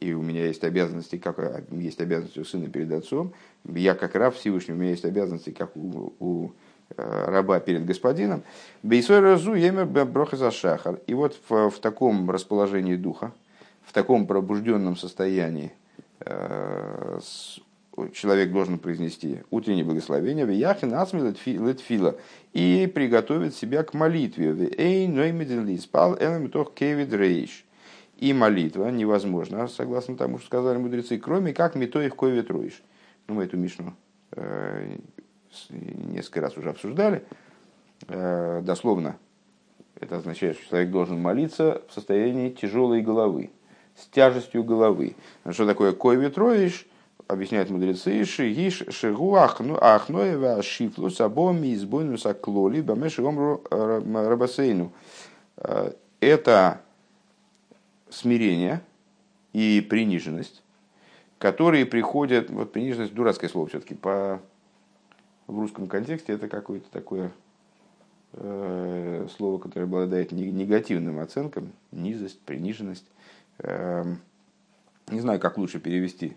и 0.01 0.15
у 0.15 0.23
меня 0.23 0.47
есть 0.47 0.65
обязанности, 0.65 1.19
как 1.19 1.39
есть 1.73 2.01
обязанности 2.01 2.39
у 2.39 2.45
сына 2.45 2.71
перед 2.71 2.91
отцом, 2.93 3.35
я 3.67 3.95
как 3.95 4.15
раб 4.15 4.35
Всевышнему, 4.35 4.79
у 4.79 4.81
меня 4.81 4.93
есть 4.93 5.05
обязанности, 5.05 5.51
как 5.51 5.77
у, 5.77 6.15
у 6.21 6.53
э, 6.97 7.25
раба 7.27 7.61
перед 7.61 7.85
господином. 7.85 8.43
Бейсой 8.83 9.21
разу 9.21 9.55
емер 9.55 9.85
броха 9.85 10.37
за 10.37 10.51
шахар. 10.51 11.01
И 11.07 11.13
вот 11.13 11.39
в, 11.49 11.69
в 11.69 11.79
таком 11.81 12.31
расположении 12.31 12.97
духа, 12.97 13.33
в 13.83 13.93
таком 13.93 14.27
пробужденном 14.27 14.97
состоянии, 14.97 15.73
человек 18.13 18.53
должен 18.53 18.79
произнести 18.79 19.43
утреннее 19.51 19.85
благословение 19.85 20.47
в 20.47 20.51
Яхин 20.51 20.95
Ацми 20.95 21.21
Летфила 21.21 22.17
и 22.53 22.91
приготовить 22.93 23.55
себя 23.55 23.83
к 23.83 23.95
молитве. 23.95 24.51
И 28.19 28.33
молитва 28.33 28.89
невозможна, 28.89 29.69
согласно 29.69 30.17
тому, 30.17 30.39
что 30.39 30.47
сказали 30.47 30.79
мудрецы, 30.79 31.19
кроме 31.19 31.53
как 31.55 31.77
метоих 31.77 32.17
ковит 32.17 32.51
роиш. 32.51 32.83
Ну, 33.29 33.35
мы 33.35 33.45
эту 33.45 33.57
Мишну 33.57 33.95
э, 34.33 34.97
несколько 35.71 36.41
раз 36.41 36.57
уже 36.57 36.71
обсуждали. 36.71 37.25
Э, 38.09 38.61
дословно 38.65 39.19
это 40.01 40.17
означает, 40.17 40.57
что 40.57 40.71
человек 40.71 40.91
должен 40.91 41.21
молиться 41.21 41.83
в 41.89 41.93
состоянии 41.93 42.51
тяжелой 42.51 43.03
головы, 43.03 43.51
с 43.95 44.07
тяжестью 44.07 44.65
головы. 44.65 45.15
Что 45.49 45.65
такое 45.65 45.93
ковит 45.93 46.37
роиш? 46.39 46.88
Объясняют 47.29 47.69
мудрецы, 47.69 48.25
шигиш 48.25 48.85
шигу 48.89 49.37
ахноева 49.37 50.63
шифлу 50.63 51.11
сабоми 51.11 51.75
избойну 51.75 52.17
саклоли 52.17 52.81
бамеши 52.81 53.23
омру 53.23 53.63
рабасейну. 53.71 54.93
Э, 55.59 55.93
это 56.21 56.81
смирение 58.09 58.81
и 59.53 59.87
приниженность, 59.89 60.63
которые 61.39 61.85
приходят, 61.85 62.49
вот 62.51 62.73
приниженность, 62.73 63.15
дурацкое 63.15 63.51
слово 63.51 63.69
все-таки, 63.69 63.95
по, 63.95 64.41
в 65.47 65.59
русском 65.59 65.87
контексте 65.87 66.33
это 66.33 66.49
какое-то 66.49 66.91
такое 66.91 67.31
э, 68.33 69.29
слово, 69.37 69.59
которое 69.59 69.85
обладает 69.85 70.33
негативным 70.33 71.19
оценкам, 71.19 71.73
низость, 71.93 72.41
приниженность. 72.41 73.07
Э, 73.59 74.05
не 75.11 75.21
знаю, 75.21 75.41
как 75.41 75.59
лучше 75.59 75.79
перевести. 75.79 76.37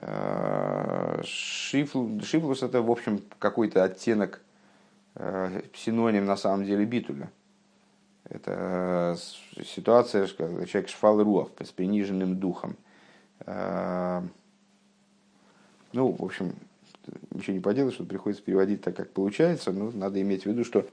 Э, 0.00 1.20
шифл, 1.24 2.20
шифлус 2.20 2.62
это, 2.62 2.82
в 2.82 2.90
общем, 2.90 3.20
какой-то 3.38 3.82
оттенок, 3.82 4.40
э, 5.16 5.62
синоним 5.74 6.24
на 6.24 6.36
самом 6.36 6.64
деле 6.64 6.84
битуля. 6.84 7.30
Это 8.28 9.16
э, 9.56 9.62
ситуация, 9.64 10.28
когда 10.28 10.66
человек 10.66 10.88
шфал 10.88 11.22
руах, 11.22 11.48
с 11.60 11.70
приниженным 11.70 12.36
духом. 12.36 12.76
Ну, 15.92 16.12
в 16.12 16.22
общем, 16.22 16.54
ничего 17.30 17.54
не 17.54 17.60
поделаешь, 17.60 17.94
что 17.94 18.04
приходится 18.04 18.44
переводить 18.44 18.82
так, 18.82 18.94
как 18.94 19.10
получается, 19.12 19.72
но 19.72 19.90
надо 19.92 20.20
иметь 20.20 20.42
в 20.42 20.46
виду, 20.46 20.64
что 20.64 20.86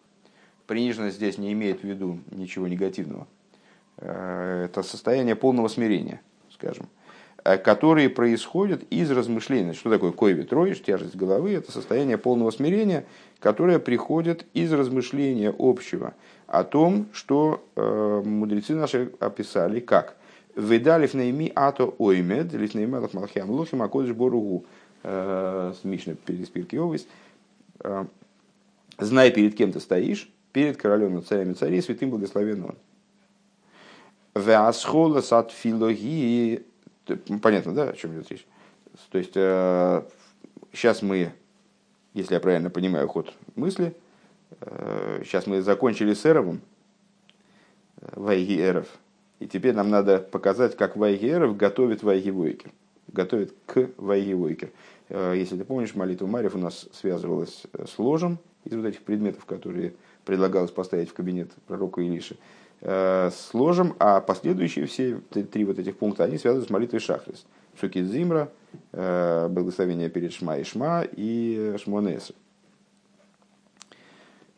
приниженность 0.68 1.18
здесь 1.18 1.38
не 1.38 1.52
имеет 1.52 1.82
в 1.82 1.84
виду 1.84 2.20
ничего 2.32 2.68
негативного. 2.68 3.28
Это 3.98 4.84
состояние 4.84 5.36
полного 5.36 5.68
смирения, 5.68 6.22
скажем. 6.52 6.88
Э, 7.46 7.60
которые 7.60 8.10
происходят 8.10 8.82
из 8.90 9.12
размышления. 9.12 9.74
Что 9.74 9.92
такое 9.92 10.12
койви 10.12 10.42
троиш, 10.42 10.82
тяжесть 10.82 11.16
головы? 11.16 11.54
Это 11.54 11.72
состояние 11.72 12.18
полного 12.18 12.50
смирения, 12.50 13.06
которое 13.40 13.78
приходит 13.78 14.48
из 14.56 14.74
размышления 14.74 15.54
общего 15.58 16.16
о 16.48 16.64
том, 16.64 17.06
что 17.14 17.64
э, 17.76 18.22
мудрецы 18.26 18.74
наши 18.74 19.12
описали 19.20 19.80
как 19.80 20.18
«Ведалиф 20.56 21.14
наими 21.14 21.52
ато 21.54 21.94
оймед, 22.00 22.52
лиф 22.54 22.74
наималах 22.74 23.14
малхиам 23.14 23.52
лохим 23.52 23.84
акодыш 23.84 24.16
боругу» 24.16 24.66
э, 25.04 25.74
с 25.80 25.84
Мишны 25.84 26.16
перед 26.16 26.48
спирки 26.48 26.78
овес. 26.78 27.06
Э, 27.82 28.06
«Знай, 28.98 29.30
перед 29.30 29.56
кем 29.56 29.72
ты 29.72 29.80
стоишь, 29.80 30.32
перед 30.52 30.78
королем 30.78 31.14
над 31.14 31.28
царями 31.28 31.54
царей, 31.54 31.84
святым 31.84 32.10
благословен 32.10 32.64
он». 32.64 32.76
«Веасхола 34.34 35.22
сат 35.22 35.52
филогии 35.52 36.64
Понятно, 37.42 37.74
да, 37.74 37.90
о 37.90 37.94
чем 37.94 38.14
идет 38.14 38.32
речь? 38.32 38.46
То 39.12 39.18
есть, 39.18 39.34
сейчас 40.72 41.04
э, 41.04 41.06
мы, 41.06 41.32
если 42.14 42.34
я 42.34 42.40
правильно 42.40 42.70
понимаю 42.70 43.08
ход 43.08 43.34
мысли, 43.56 43.96
сейчас 45.24 45.48
э, 45.48 45.50
мы 45.50 45.62
закончили 45.62 46.14
с 46.14 46.26
Эровым, 46.26 46.62
э, 48.02 48.08
Вайги 48.16 48.60
Эров, 48.60 48.88
и 49.40 49.48
теперь 49.48 49.74
нам 49.76 49.90
надо 49.90 50.20
показать, 50.20 50.78
как 50.78 50.96
Вайги 50.96 51.28
Эров 51.28 51.58
готовит 51.58 52.04
Вайги 52.04 52.32
Войкер, 52.32 52.72
готовит 53.12 53.54
к 53.66 53.90
Вайги 53.98 54.34
Войкер. 54.34 54.72
Если 55.10 55.56
ты 55.56 55.66
помнишь, 55.66 55.94
молитва 55.94 56.26
Марьев 56.26 56.56
у 56.56 56.58
нас 56.58 56.88
связывалась 56.92 57.64
с 57.74 58.00
ложем 58.00 58.40
из 58.64 58.76
вот 58.76 58.86
этих 58.86 59.02
предметов, 59.02 59.46
которые 59.46 59.94
предлагалось 60.26 60.72
поставить 60.72 61.10
в 61.10 61.14
кабинет 61.14 61.52
пророка 61.68 62.02
Илиши. 62.02 62.38
Э, 62.82 63.32
сложим, 63.32 63.96
а 64.00 64.22
последующие 64.22 64.86
все 64.86 65.20
три 65.32 65.66
вот 65.66 65.80
этих 65.80 65.98
пункта, 65.98 66.26
они 66.26 66.38
связаны 66.38 66.66
с 66.66 66.70
молитвой 66.70 67.00
Шахрис. 67.00 67.46
Шукит 67.80 68.06
Зимра, 68.06 68.52
э, 68.92 69.48
благословение 69.50 70.10
перед 70.10 70.34
Шма 70.34 70.58
и 70.58 70.64
Шма 70.64 71.04
и 71.04 71.76
Шмонес. 71.82 72.32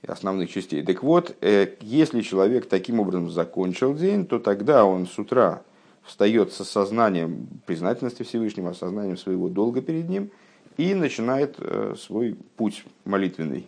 Основных 0.06 0.50
частей. 0.52 0.84
Так 0.84 1.04
вот, 1.04 1.36
э, 1.42 1.76
если 1.82 2.22
человек 2.22 2.68
таким 2.68 3.00
образом 3.00 3.30
закончил 3.30 3.94
день, 3.94 4.26
то 4.26 4.40
тогда 4.40 4.86
он 4.86 5.08
с 5.08 5.18
утра 5.18 5.62
встает 6.04 6.54
со 6.54 6.64
сознанием 6.64 7.48
признательности 7.66 8.24
Всевышнего, 8.24 8.74
сознанием 8.74 9.18
своего 9.18 9.50
долга 9.50 9.82
перед 9.82 10.10
ним 10.10 10.32
и 10.78 10.94
начинает 10.94 11.58
свой 11.98 12.38
путь 12.56 12.86
молитвенный 13.04 13.68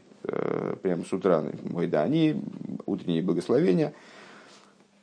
прямо 0.81 1.03
с 1.03 1.11
утра, 1.11 1.43
мой 1.63 1.87
да, 1.87 2.03
они, 2.03 2.41
утренние 2.85 3.21
благословения– 3.21 3.93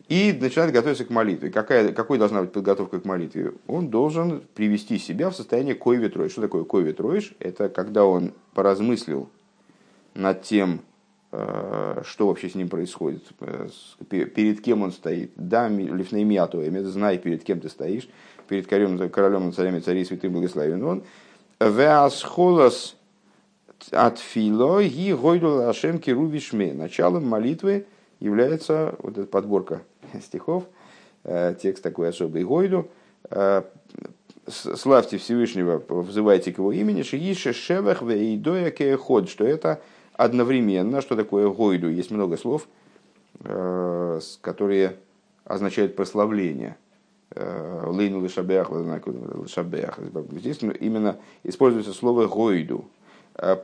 и 0.08 0.36
начинает 0.40 0.72
готовиться 0.72 1.04
к 1.04 1.10
молитве. 1.10 1.50
Какая, 1.50 1.92
какой 1.92 2.18
должна 2.18 2.40
быть 2.42 2.52
подготовка 2.52 3.00
к 3.00 3.04
молитве? 3.04 3.54
Он 3.66 3.88
должен 3.88 4.42
привести 4.54 4.98
себя 4.98 5.30
в 5.30 5.36
состояние 5.36 5.74
кой 5.74 5.96
ветроиш. 5.96 6.32
Что 6.32 6.42
такое 6.42 6.64
кой 6.64 6.84
ветроиш? 6.84 7.34
Это 7.40 7.68
когда 7.68 8.04
он 8.04 8.32
поразмыслил 8.54 9.28
над 10.14 10.42
тем, 10.42 10.80
э, 11.32 12.02
что 12.04 12.28
вообще 12.28 12.48
с 12.48 12.54
ним 12.54 12.68
происходит, 12.68 13.24
э, 13.40 13.68
перед 14.08 14.60
кем 14.60 14.82
он 14.82 14.92
стоит. 14.92 15.32
Да, 15.34 15.68
лифнеймиату, 15.68 16.62
знай, 16.84 17.18
перед 17.18 17.42
кем 17.42 17.60
ты 17.60 17.68
стоишь, 17.68 18.08
перед 18.48 18.68
королем, 18.68 19.10
королем 19.10 19.52
царями 19.52 19.80
царей 19.80 20.04
святым 20.04 20.32
благословен 20.32 20.84
он. 20.84 21.02
Веасхолос 21.58 22.96
от 23.90 24.18
фило 24.18 24.78
и 24.78 25.12
гойду 25.12 25.48
лашем 25.48 25.98
кирувишме. 25.98 26.72
Началом 26.74 27.26
молитвы 27.26 27.86
является 28.20 28.94
вот 29.00 29.18
эта 29.18 29.26
подборка 29.26 29.82
стихов, 30.22 30.64
э, 31.24 31.54
текст 31.60 31.82
такой 31.82 32.08
особый 32.08 32.44
Гойду. 32.44 32.88
Э, 33.30 33.62
Славьте 34.48 35.18
Всевышнего, 35.18 35.82
взывайте 35.88 36.52
к 36.52 36.58
его 36.58 36.70
имени, 36.70 37.02
Шиише 37.02 37.52
Шевах 37.52 38.00
Вейдоя 38.02 38.70
Кеход, 38.70 39.28
что 39.28 39.44
это 39.44 39.80
одновременно, 40.12 41.00
что 41.00 41.16
такое 41.16 41.48
Гойду. 41.48 41.88
Есть 41.88 42.12
много 42.12 42.36
слов, 42.36 42.68
э, 43.40 44.20
которые 44.42 44.96
означают 45.44 45.96
прославление. 45.96 46.76
Лейну 47.34 48.22
Лешабех, 48.22 48.70
Лешабех. 48.70 49.98
Здесь 50.30 50.62
именно 50.62 51.16
используется 51.42 51.92
слово 51.92 52.28
Гойду. 52.28 52.84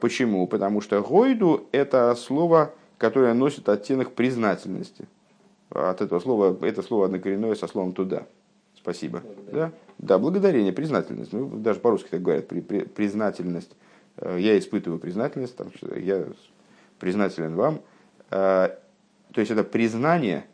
Почему? 0.01 0.49
Потому 0.49 0.81
что 0.81 1.01
Гойду– 1.01 1.69
это 1.73 2.15
слово, 2.17 2.75
которое 2.99 3.33
носит 3.35 3.69
оттенок 3.69 4.13
признательности 4.13 5.07
от 5.75 6.01
этого 6.01 6.21
слова, 6.21 6.57
это 6.63 6.83
слово 6.83 7.07
однокоренное 7.07 7.55
со 7.55 7.67
словом 7.67 7.93
туда. 7.93 8.27
Спасибо. 8.77 9.23
Да? 9.53 9.73
да, 9.99 10.19
благодарение, 10.19 10.73
признательность. 10.73 11.33
Ну, 11.33 11.49
даже 11.49 11.79
по-русски 11.79 12.09
так 12.11 12.23
говорят, 12.23 12.49
при, 12.49 12.61
при, 12.61 12.81
признательность. 12.81 13.71
Э, 14.17 14.37
я 14.39 14.59
испытываю 14.59 14.99
признательность, 14.99 15.57
там, 15.57 15.69
я 15.97 16.27
признателен 16.99 17.55
вам. 17.55 17.81
Э, 18.31 18.71
то 19.33 19.41
есть 19.41 19.51
это 19.51 19.63
признание 19.63 20.45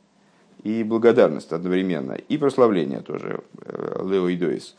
и 0.62 0.82
благодарность 0.82 1.52
одновременно, 1.52 2.12
и 2.12 2.36
прославление 2.36 3.00
тоже, 3.00 3.40
э, 3.62 4.02
Лео 4.08 4.30
Идоис. 4.32 4.76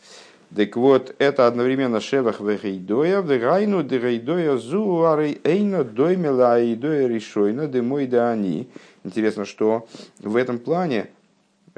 Так 0.56 0.76
вот, 0.78 1.16
это 1.20 1.46
одновременно 1.46 2.00
шевах 2.00 2.42
вехейдоя, 2.42 3.22
вегайну 3.22 3.84
дерейдоя 3.84 4.58
зуарей 4.58 5.40
эйно 5.44 5.84
доймела 5.84 6.54
айдоя 6.54 7.08
решойна 7.08 7.68
демой 7.68 8.08
да 8.08 8.32
они. 8.32 8.68
Интересно, 9.04 9.46
что 9.46 9.88
в 10.20 10.36
этом 10.36 10.60
плане 10.60 11.10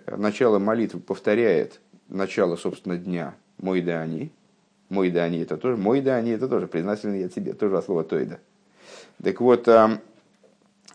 начало 0.07 0.59
молитвы 0.59 0.99
повторяет 0.99 1.79
начало, 2.07 2.55
собственно, 2.55 2.97
дня 2.97 3.35
мой 3.57 3.81
да 3.81 4.01
они. 4.01 4.31
Мой 4.89 5.09
да 5.09 5.23
они 5.23 5.39
это 5.39 5.55
тоже, 5.57 5.77
мой 5.77 6.01
да 6.01 6.15
они 6.17 6.31
это 6.31 6.49
тоже 6.49 6.67
признательный 6.67 7.21
я 7.21 7.29
тебе, 7.29 7.53
тоже 7.53 7.77
от 7.77 7.85
слова 7.85 8.03
тойда. 8.03 8.39
Так 9.23 9.39
вот, 9.39 9.69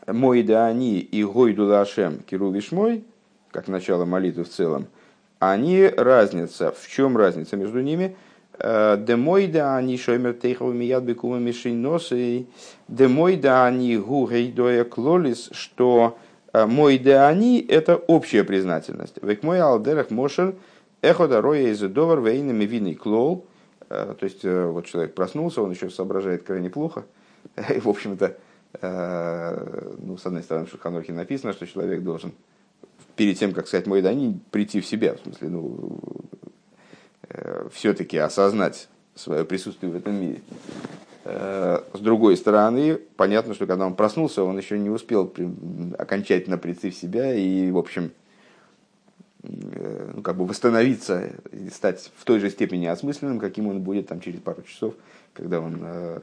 мой 0.05 0.43
да 0.43 0.67
они 0.67 0.99
и 0.99 1.23
гойду 1.23 1.65
лашем 1.65 2.19
кирувиш 2.19 2.71
мой, 2.71 3.03
как 3.51 3.67
начало 3.67 4.05
молитвы 4.05 4.43
в 4.43 4.49
целом, 4.49 4.87
они 5.39 5.87
разница. 5.87 6.71
В 6.71 6.87
чем 6.87 7.17
разница 7.17 7.57
между 7.57 7.81
ними? 7.81 8.15
Э, 8.59 8.97
демойда 8.97 9.75
они 9.75 9.97
шоймер 9.97 10.33
тейхов 10.33 10.73
мияд 10.73 11.03
бекума 11.03 11.37
мишейносы. 11.37 12.47
Демойда 12.87 13.65
они 13.65 13.97
гу 13.97 14.27
гейдоя 14.27 14.83
клолис, 14.83 15.49
что 15.51 16.17
э, 16.53 16.65
мой 16.65 16.97
да 16.97 17.27
они 17.27 17.59
это 17.59 17.95
общая 17.95 18.43
признательность. 18.43 19.15
Век 19.21 19.43
мой 19.43 19.59
алдерах 19.59 20.09
мошер 20.09 20.55
эхода 21.01 21.41
роя 21.41 21.69
из 21.69 21.79
довар 21.79 22.21
вейнами 22.21 22.65
винный 22.65 22.95
клол. 22.95 23.45
Э, 23.89 24.15
то 24.19 24.23
есть 24.23 24.43
вот 24.43 24.85
человек 24.85 25.13
проснулся, 25.13 25.61
он 25.61 25.71
еще 25.71 25.89
соображает 25.89 26.43
крайне 26.43 26.69
плохо. 26.69 27.05
И, 27.75 27.79
в 27.79 27.87
общем-то, 27.87 28.35
ну, 28.81 30.17
с 30.17 30.25
одной 30.25 30.43
стороны, 30.43 30.67
в 30.67 30.69
Шуханорхе 30.69 31.13
написано, 31.13 31.53
что 31.53 31.65
человек 31.65 32.03
должен 32.03 32.33
перед 33.17 33.37
тем, 33.37 33.51
как 33.51 33.67
сказать 33.67 33.87
мой 33.87 34.01
дани, 34.01 34.39
прийти 34.51 34.79
в 34.79 34.85
себя, 34.85 35.15
в 35.15 35.19
смысле, 35.19 35.49
ну, 35.49 35.99
э, 36.43 36.46
все-таки 37.71 38.17
осознать 38.17 38.87
свое 39.15 39.45
присутствие 39.45 39.91
в 39.91 39.95
этом 39.95 40.15
мире. 40.15 40.41
Э, 41.29 41.81
с 41.93 41.99
другой 41.99 42.37
стороны, 42.37 42.95
понятно, 43.17 43.53
что 43.53 43.65
когда 43.67 43.85
он 43.85 43.95
проснулся, 43.95 44.43
он 44.43 44.57
еще 44.57 44.79
не 44.79 44.89
успел 44.89 45.33
окончательно 45.97 46.57
прийти 46.57 46.89
в 46.89 46.95
себя 46.95 47.33
и, 47.33 47.69
в 47.69 47.77
общем, 47.77 48.11
э, 49.43 50.11
ну, 50.15 50.21
как 50.21 50.37
бы 50.37 50.45
восстановиться 50.45 51.31
и 51.51 51.69
стать 51.69 52.11
в 52.15 52.23
той 52.23 52.39
же 52.39 52.49
степени 52.49 52.85
осмысленным, 52.85 53.39
каким 53.39 53.67
он 53.67 53.81
будет 53.81 54.07
там, 54.07 54.21
через 54.21 54.39
пару 54.39 54.61
часов, 54.61 54.93
когда 55.33 55.59
он 55.59 55.79
э, 55.81 56.19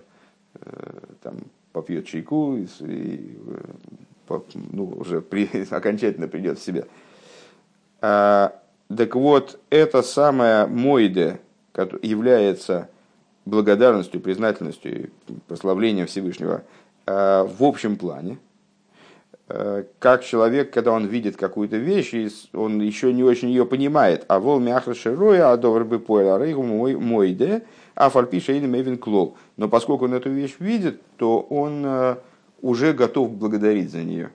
э, 0.54 0.98
там, 1.22 1.36
попьет 1.72 2.06
чайку 2.06 2.56
и, 2.56 2.66
и 2.80 3.38
ну, 4.72 4.86
уже 4.86 5.20
при, 5.20 5.50
окончательно 5.70 6.28
придет 6.28 6.58
в 6.58 6.64
себя. 6.64 6.84
Так 8.96 9.14
вот, 9.14 9.58
это 9.70 10.02
самое 10.02 10.66
Мойде, 10.66 11.40
является 12.02 12.88
благодарностью, 13.44 14.20
признательностью 14.20 15.04
и 15.04 15.10
прославлением 15.48 16.06
Всевышнего 16.06 16.62
в 17.06 17.56
общем 17.60 17.96
плане, 17.96 18.38
как 19.98 20.24
человек, 20.24 20.70
когда 20.72 20.92
он 20.92 21.06
видит 21.06 21.36
какую-то 21.36 21.76
вещь, 21.76 22.14
он 22.54 22.80
еще 22.80 23.12
не 23.12 23.22
очень 23.22 23.48
ее 23.48 23.66
понимает, 23.66 24.24
а 24.28 24.38
вол 24.38 24.58
мяхра 24.60 24.94
широя, 24.94 25.52
а 25.52 25.56
добр 25.56 25.84
бы 25.84 25.98
поэла 25.98 26.42
рейгу 26.42 26.62
мой, 26.62 26.96
мой 26.96 27.32
де, 27.32 27.62
а 27.94 28.08
фальпиша 28.08 28.52
или 28.52 28.66
мейвен 28.66 28.96
клол. 28.96 29.36
Но 29.56 29.68
поскольку 29.68 30.06
он 30.06 30.14
эту 30.14 30.30
вещь 30.30 30.56
видит, 30.60 31.02
то 31.18 31.40
он 31.40 32.16
уже 32.62 32.92
готов 32.94 33.32
благодарить 33.32 33.90
за 33.90 34.02
нее. 34.02 34.30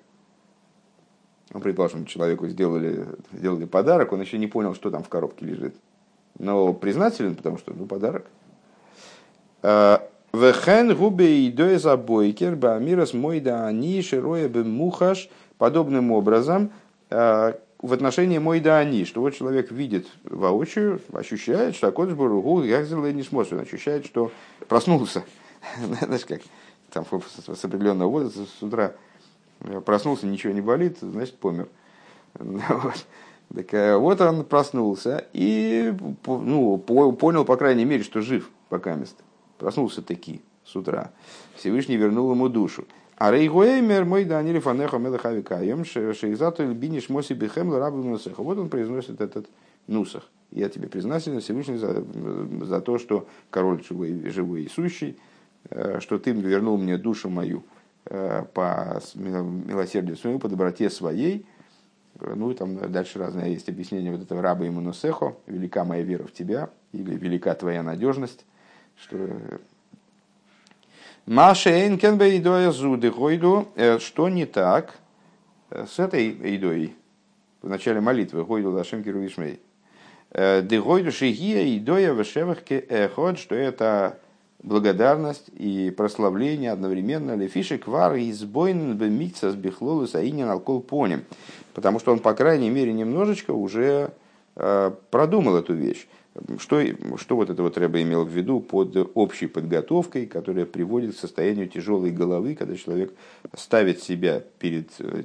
Ну, 1.51 1.60
предположим, 1.60 2.06
человеку 2.06 2.48
сделали, 2.48 3.08
сделали 3.34 3.65
подарок, 3.65 4.13
он 4.13 4.22
еще 4.22 4.38
не 4.38 4.48
понял, 4.48 4.75
что 4.75 4.91
там 4.91 5.03
в 5.03 5.10
коробке 5.10 5.46
лежит. 5.46 5.75
Но 6.38 6.74
признателен, 6.74 7.36
потому 7.36 7.58
что 7.58 7.74
ну, 7.74 7.86
подарок. 7.86 8.25
А, 9.62 10.08
Вехен 10.32 10.96
губе 10.96 11.48
и 11.48 11.51
доеза 11.51 11.98
бойкер 11.98 12.56
бамирас 12.56 13.13
мойда 13.13 13.68
ани 13.68 14.01
широя 14.01 14.48
бы 14.48 14.63
мухаш. 14.63 15.29
Подобным 15.58 16.12
образом, 16.12 16.72
а, 17.10 17.60
в 17.82 17.94
отношении 17.94 18.38
мойда 18.38 18.77
ани, 18.77 19.06
что 19.06 19.22
вот 19.22 19.36
человек 19.36 19.72
видит 19.72 20.08
воочию, 20.24 21.01
ощущает, 21.12 21.75
что 21.75 21.88
Акодж 21.88 22.13
Баругу 22.13 22.62
Яхзел 22.63 23.06
не 23.08 23.24
сможет, 23.24 23.53
он 23.53 23.60
ощущает, 23.60 24.06
что 24.06 24.32
проснулся. 24.68 25.24
Знаешь, 26.06 26.25
как 26.25 26.41
там 26.91 27.06
с 27.06 27.65
определенного 27.65 28.10
возраста 28.10 28.41
с 28.46 28.63
утра 28.63 28.94
проснулся, 29.86 30.28
ничего 30.28 30.54
не 30.54 30.62
болит, 30.62 30.98
значит, 31.01 31.36
помер. 31.38 31.68
Вот. 32.34 33.06
Так 33.54 33.74
э, 33.74 33.98
вот 33.98 34.22
он 34.22 34.46
проснулся 34.46 35.25
и 35.34 35.92
ну, 36.28 36.78
понял, 36.78 37.46
по 37.46 37.58
крайней 37.58 37.84
мере, 37.84 38.04
что 38.04 38.22
жив 38.22 38.50
пока 38.70 38.94
мест. 38.94 39.16
Проснулся 39.58 40.04
таки 40.04 40.42
с 40.63 40.75
утра. 40.75 41.12
Всевышний 41.56 41.98
вернул 41.98 42.32
ему 42.32 42.48
душу. 42.48 42.86
А 43.18 43.32
рейгуэймер 43.32 44.06
мой 44.06 44.24
данили 44.24 44.60
фанеха 44.60 44.98
мелахавикаем 44.98 45.84
шейзату 45.84 46.66
биниш 46.74 47.10
моси 47.10 47.34
бихем 47.34 47.74
рабу 47.74 47.98
нусеха. 47.98 48.44
Вот 48.44 48.60
он 48.60 48.70
произносит 48.70 49.20
этот 49.20 49.48
нусах. 49.88 50.30
Я 50.51 50.70
тебе 50.70 50.88
признателен 50.88 51.42
Всевышний 51.42 51.78
за, 51.78 52.04
за 52.66 52.82
то, 52.82 52.98
что 52.98 53.28
король 53.50 53.84
живой, 53.84 54.30
живой 54.30 54.63
и 54.63 54.70
сущий, 54.70 55.18
э, 55.70 56.00
что 56.00 56.18
ты 56.18 56.32
вернул 56.32 56.78
мне 56.78 56.98
душу 56.98 57.30
мою 57.30 57.63
по 58.06 59.01
милосердию 59.15 60.18
своему, 60.18 60.39
по 60.39 60.48
доброте 60.48 60.89
своей. 60.89 61.46
Ну 62.20 62.51
и 62.51 62.56
там 62.56 62.91
дальше 62.91 63.20
разные 63.20 63.53
есть 63.53 63.70
объяснения 63.70 64.12
вот 64.12 64.22
этого 64.22 64.41
раба 64.41 64.65
ему 64.65 64.82
носехо, 64.82 65.38
велика 65.48 65.86
моя 65.86 66.03
вера 66.03 66.25
в 66.25 66.34
тебя, 66.34 66.70
или 66.91 67.15
велика 67.15 67.53
твоя 67.56 67.82
надежность, 67.84 68.46
что 68.98 69.18
э, 69.18 69.58
Маша 71.25 71.70
Эйнкенбе 71.70 72.38
идоя 72.38 72.72
зуды 72.72 73.12
гойду, 73.12 73.70
э, 73.75 74.00
что 74.00 74.27
не 74.27 74.46
так 74.46 74.98
с 75.70 76.00
этой 76.00 76.32
идой 76.56 76.96
в 77.62 77.70
начале 77.70 78.01
молитвы 78.01 78.44
гойду 78.44 78.72
лашем 78.72 79.03
киру 79.03 79.20
вишмей. 79.20 79.60
Дегойду 80.32 81.12
шигия 81.12 81.77
идоя 81.77 82.13
вешевах 82.13 82.63
ке 82.63 82.79
эход, 82.79 83.38
что 83.38 83.56
это 83.56 84.20
благодарность 84.63 85.50
и 85.56 85.92
прославление 85.96 86.72
одновременно 86.72 87.36
лефиши 87.36 87.78
квар 87.78 88.18
избойн 88.18 88.98
бемикса 88.98 89.51
с 89.51 89.56
бихлолу 89.56 90.08
саинин 90.08 90.50
алкол 90.50 90.82
поним. 90.82 91.24
Потому 91.74 92.00
что 92.00 92.12
он, 92.12 92.20
по 92.20 92.34
крайней 92.34 92.70
мере, 92.70 92.92
немножечко 92.92 93.51
уже 93.51 94.12
э, 94.56 94.92
продумал 95.12 95.56
эту 95.56 95.74
вещь. 95.74 96.08
Что, 96.60 96.82
что 97.18 97.36
вот 97.36 97.50
это 97.50 97.63
вот 97.63 97.78
Рэба 97.78 98.01
имел 98.01 98.24
в 98.24 98.30
виду 98.30 98.60
под 98.60 98.96
общей 99.16 99.48
подготовкой, 99.48 100.25
которая 100.25 100.66
приводит 100.66 101.16
к 101.16 101.20
состоянию 101.20 101.68
тяжелой 101.68 102.12
головы, 102.12 102.56
когда 102.56 102.75
человек 102.75 103.13
ставит 103.56 104.01
себя 104.01 104.44
перед, 104.60 104.89
э, 105.00 105.24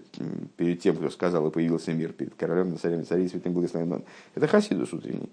перед 0.57 0.81
тем, 0.81 0.97
кто 0.97 1.11
сказал 1.11 1.49
и 1.49 1.51
появился 1.51 1.93
мир, 1.93 2.13
перед 2.13 2.35
королем, 2.35 2.79
царем, 2.79 3.05
царей, 3.05 3.29
святым 3.29 3.53
благословенным. 3.53 4.05
Это 4.35 4.47
хасидус 4.47 4.93
утренний. 4.93 5.31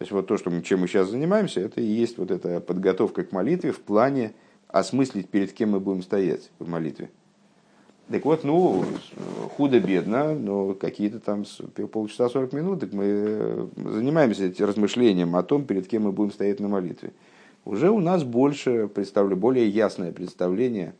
То 0.00 0.04
есть 0.04 0.12
вот 0.12 0.28
то, 0.28 0.38
что 0.38 0.48
мы, 0.48 0.62
чем 0.62 0.80
мы 0.80 0.88
сейчас 0.88 1.10
занимаемся, 1.10 1.60
это 1.60 1.82
и 1.82 1.84
есть 1.84 2.16
вот 2.16 2.30
эта 2.30 2.60
подготовка 2.60 3.22
к 3.22 3.32
молитве 3.32 3.70
в 3.70 3.80
плане 3.80 4.32
осмыслить, 4.66 5.28
перед 5.28 5.52
кем 5.52 5.72
мы 5.72 5.80
будем 5.80 6.00
стоять 6.00 6.50
в 6.58 6.66
молитве. 6.66 7.10
Так 8.08 8.24
вот, 8.24 8.42
ну, 8.42 8.82
худо-бедно, 9.58 10.34
но 10.34 10.72
какие-то 10.72 11.20
там 11.20 11.44
полчаса 11.92 12.30
40 12.30 12.54
минут, 12.54 12.80
так 12.80 12.94
мы 12.94 13.68
занимаемся 13.76 14.46
этим 14.46 14.64
размышлением 14.64 15.36
о 15.36 15.42
том, 15.42 15.66
перед 15.66 15.86
кем 15.86 16.04
мы 16.04 16.12
будем 16.12 16.32
стоять 16.32 16.60
на 16.60 16.68
молитве. 16.68 17.12
Уже 17.66 17.90
у 17.90 18.00
нас 18.00 18.24
больше 18.24 18.88
представлю, 18.88 19.36
более 19.36 19.68
ясное 19.68 20.12
представление– 20.12 20.94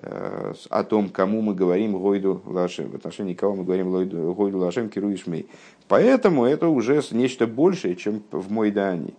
о 0.00 0.84
том, 0.84 1.08
кому 1.08 1.42
мы 1.42 1.54
говорим 1.54 1.98
Гойду 1.98 2.40
Лашем, 2.44 2.90
в 2.90 2.94
отношении 2.94 3.34
кого 3.34 3.56
мы 3.56 3.64
говорим 3.64 3.90
Гойду 3.90 4.58
Лашем 4.58 4.88
Киру 4.88 5.12
Ишмей. 5.12 5.48
Поэтому 5.88 6.44
это 6.44 6.68
уже 6.68 7.02
нечто 7.10 7.46
большее, 7.46 7.96
чем 7.96 8.22
в 8.30 8.50
Мойдане. 8.50 9.14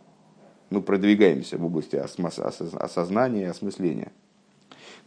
Мы 0.69 0.81
продвигаемся 0.81 1.57
в 1.57 1.65
области 1.65 1.95
осознания 1.95 3.41
и 3.41 3.45
осмысления. 3.45 4.11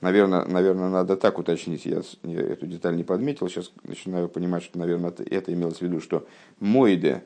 Наверное, 0.01 0.45
наверное, 0.45 0.91
надо 0.91 1.17
так 1.17 1.39
уточнить, 1.39 1.87
я 1.87 2.03
эту 2.25 2.67
деталь 2.67 2.97
не 2.97 3.05
подметил, 3.05 3.49
сейчас 3.49 3.71
начинаю 3.85 4.29
понимать, 4.29 4.65
что, 4.65 4.77
наверное, 4.79 5.15
это 5.31 5.53
имелось 5.53 5.79
в 5.79 5.83
виду, 5.83 6.01
что 6.01 6.27
Мойде, 6.59 7.23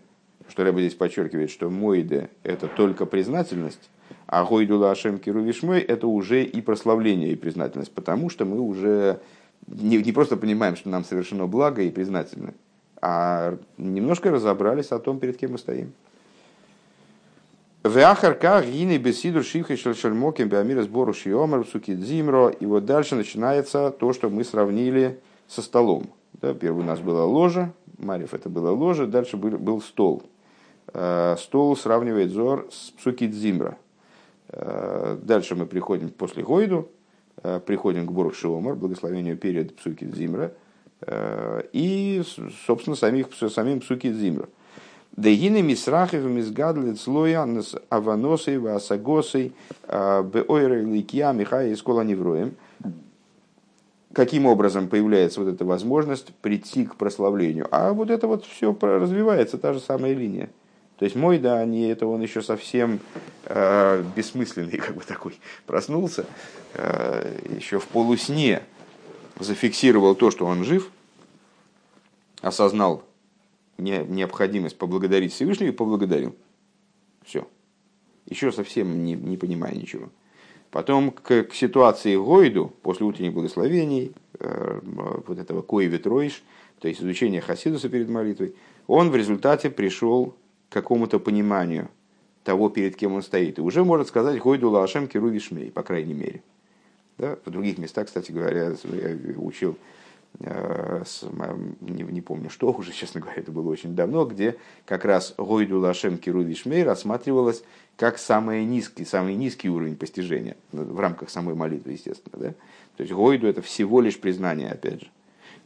что 0.46 0.62
Рэба 0.62 0.80
здесь 0.80 0.94
подчеркивает, 0.94 1.50
что 1.50 1.70
Мойде– 1.70 2.28
это 2.42 2.68
только 2.68 3.06
признательность, 3.06 3.88
а 4.26 4.44
Гойдула 4.44 4.90
Ашем 4.90 5.18
Кирувишмой– 5.18 5.80
это 5.82 6.06
уже 6.06 6.44
и 6.44 6.60
прославление, 6.60 7.32
и 7.32 7.36
признательность, 7.36 7.92
потому 7.92 8.30
что 8.30 8.44
мы 8.44 8.60
уже 8.60 9.20
не, 9.66 9.98
не 9.98 10.12
просто 10.12 10.36
понимаем, 10.36 10.76
что 10.76 10.88
нам 10.88 11.04
совершено 11.04 11.46
благо 11.46 11.82
и 11.82 11.90
признательны, 11.90 12.54
а 13.00 13.56
немножко 13.78 14.30
разобрались 14.30 14.92
о 14.92 14.98
том, 14.98 15.18
перед 15.18 15.36
кем 15.36 15.52
мы 15.52 15.58
стоим. 15.58 15.92
Веахарка 17.84 18.62
гины 18.62 18.98
бесидур 18.98 19.44
шивхи. 19.44 19.74
И 22.60 22.66
вот 22.66 22.84
дальше 22.84 23.14
начинается 23.14 23.90
то, 23.90 24.12
что 24.12 24.28
мы 24.28 24.44
сравнили 24.44 25.20
со 25.46 25.62
столом. 25.62 26.08
Да, 26.40 26.52
первый 26.52 26.80
у 26.80 26.86
нас 26.86 27.00
была 27.00 27.24
ложа, 27.24 27.72
Марев 27.98 28.34
это 28.34 28.48
было 28.48 28.70
ложа, 28.70 29.06
дальше 29.06 29.36
был, 29.36 29.56
был 29.56 29.80
стол. 29.80 30.22
Э, 30.92 31.36
стол 31.38 31.76
сравнивает 31.76 32.30
Зор 32.30 32.68
с 32.70 32.90
псуки 32.90 33.26
дзимра. 33.26 33.78
Э, 34.48 35.18
дальше 35.22 35.54
мы 35.54 35.66
приходим 35.66 36.10
после 36.10 36.42
Гойду, 36.42 36.88
э, 37.42 37.60
приходим 37.64 38.06
к 38.06 38.12
Борух 38.12 38.34
Шиомар, 38.34 38.74
благословению 38.74 39.36
перед 39.36 39.76
Псуки 39.76 40.10
Зимра, 40.10 40.52
э, 41.00 41.62
и, 41.72 42.22
собственно, 42.66 42.96
самих, 42.96 43.28
самим 43.34 43.80
Псуки 43.80 44.12
Зимра. 44.12 44.48
Дегины 45.16 45.62
мисрахев 45.62 46.22
мисгадлит 46.24 47.00
слоя 47.00 47.46
с 47.46 47.74
аваносой 47.88 48.58
васагосой 48.58 49.54
беойры 49.88 50.82
ликия 50.84 51.32
михая 51.32 51.72
из 51.72 51.82
невроем. 51.86 52.54
Каким 54.12 54.44
образом 54.44 54.88
появляется 54.88 55.40
вот 55.40 55.48
эта 55.54 55.64
возможность 55.64 56.34
прийти 56.42 56.84
к 56.84 56.96
прославлению? 56.96 57.66
А 57.70 57.94
вот 57.94 58.10
это 58.10 58.26
вот 58.26 58.44
все 58.44 58.76
развивается, 58.78 59.56
та 59.56 59.72
же 59.72 59.80
самая 59.80 60.12
линия. 60.12 60.50
То 60.98 61.04
есть 61.04 61.14
мой, 61.14 61.38
да, 61.38 61.58
они, 61.58 61.86
это 61.88 62.06
он 62.06 62.22
еще 62.22 62.40
совсем 62.40 63.00
э, 63.44 64.02
бессмысленный, 64.16 64.78
как 64.78 64.96
бы 64.96 65.02
такой, 65.02 65.38
проснулся, 65.66 66.26
э, 66.74 67.38
еще 67.58 67.78
в 67.78 67.86
полусне 67.86 68.62
зафиксировал 69.38 70.14
то, 70.14 70.30
что 70.30 70.46
он 70.46 70.64
жив, 70.64 70.90
осознал 72.40 73.04
не, 73.76 73.98
необходимость 73.98 74.78
поблагодарить 74.78 75.34
Всевышнего 75.34 75.68
и 75.68 75.72
поблагодарил. 75.72 76.34
Все. 77.24 77.46
Еще 78.26 78.50
совсем 78.50 79.04
не, 79.04 79.12
не 79.12 79.36
понимая 79.36 79.74
ничего. 79.74 80.08
Потом 80.70 81.10
к, 81.10 81.44
к 81.44 81.54
ситуации 81.54 82.16
Гойду, 82.16 82.72
после 82.82 83.04
утренних 83.06 83.34
благословений, 83.34 84.12
э, 84.40 84.80
вот 85.26 85.38
этого 85.38 85.60
Кои 85.60 85.86
Ветройш, 85.86 86.42
то 86.80 86.88
есть 86.88 87.02
изучения 87.02 87.42
Хасидуса 87.42 87.90
перед 87.90 88.08
молитвой, 88.08 88.54
он 88.86 89.10
в 89.10 89.16
результате 89.16 89.70
пришел 89.70 90.34
какому-то 90.76 91.18
пониманию 91.18 91.88
того, 92.44 92.68
перед 92.68 92.96
кем 92.96 93.14
он 93.14 93.22
стоит. 93.22 93.58
И 93.58 93.62
уже 93.62 93.82
может 93.82 94.08
сказать 94.08 94.38
«Гойду 94.38 94.68
лашем 94.68 95.08
киру 95.08 95.28
вишмей», 95.28 95.70
по 95.70 95.82
крайней 95.82 96.12
мере. 96.12 96.42
Да? 97.16 97.38
В 97.46 97.50
других 97.50 97.78
местах, 97.78 98.08
кстати 98.08 98.30
говоря, 98.30 98.74
я 98.84 99.34
учил, 99.38 99.78
э, 100.40 101.02
не, 101.80 102.02
не 102.02 102.20
помню 102.20 102.50
что 102.50 102.70
уже, 102.72 102.92
честно 103.00 103.22
говоря, 103.22 103.40
это 103.40 103.52
было 103.52 103.70
очень 103.70 103.96
давно, 103.96 104.26
где 104.26 104.56
как 104.84 105.06
раз 105.06 105.32
«Гойду 105.38 105.80
лашем 105.80 106.18
киру 106.18 106.42
вишмей» 106.42 106.84
рассматривалось 106.84 107.64
как 107.96 108.18
самый 108.18 108.66
низкий, 108.66 109.06
самый 109.06 109.34
низкий 109.34 109.70
уровень 109.70 109.96
постижения, 109.96 110.58
в 110.72 111.00
рамках 111.00 111.30
самой 111.30 111.54
молитвы, 111.54 111.92
естественно. 111.92 112.36
Да? 112.38 112.54
То 112.98 113.02
есть 113.02 113.14
«Гойду»— 113.14 113.46
это 113.48 113.62
всего 113.62 114.02
лишь 114.02 114.20
признание, 114.20 114.72
опять 114.72 115.00
же. 115.00 115.08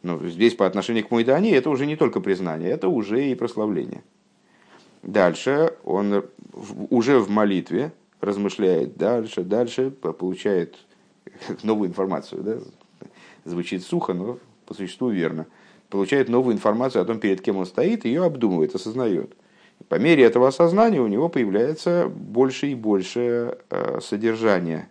Но 0.04 0.24
здесь 0.28 0.54
по 0.54 0.66
отношению 0.66 1.04
к 1.04 1.10
Мойдане 1.10 1.50
это 1.50 1.68
уже 1.68 1.84
не 1.84 1.96
только 1.96 2.20
признание, 2.20 2.70
это 2.70 2.88
уже 2.88 3.28
и 3.28 3.34
прославление. 3.34 4.04
Дальше 5.02 5.74
он 5.84 6.24
уже 6.90 7.18
в 7.18 7.30
молитве 7.30 7.92
размышляет 8.20 8.96
дальше, 8.96 9.42
дальше, 9.42 9.90
получает 9.90 10.76
новую 11.62 11.88
информацию. 11.88 12.42
Да? 12.42 12.58
Звучит 13.44 13.82
сухо, 13.82 14.12
но 14.12 14.38
по 14.66 14.74
существу 14.74 15.08
верно. 15.08 15.46
Получает 15.88 16.28
новую 16.28 16.54
информацию 16.54 17.02
о 17.02 17.04
том, 17.04 17.18
перед 17.18 17.40
кем 17.40 17.56
он 17.56 17.66
стоит, 17.66 18.04
ее 18.04 18.24
обдумывает, 18.24 18.74
осознает. 18.74 19.34
По 19.88 19.96
мере 19.96 20.22
этого 20.22 20.48
осознания 20.48 21.00
у 21.00 21.06
него 21.06 21.28
появляется 21.28 22.08
больше 22.08 22.68
и 22.68 22.74
больше 22.74 23.58
э, 23.70 23.98
содержания 24.00 24.88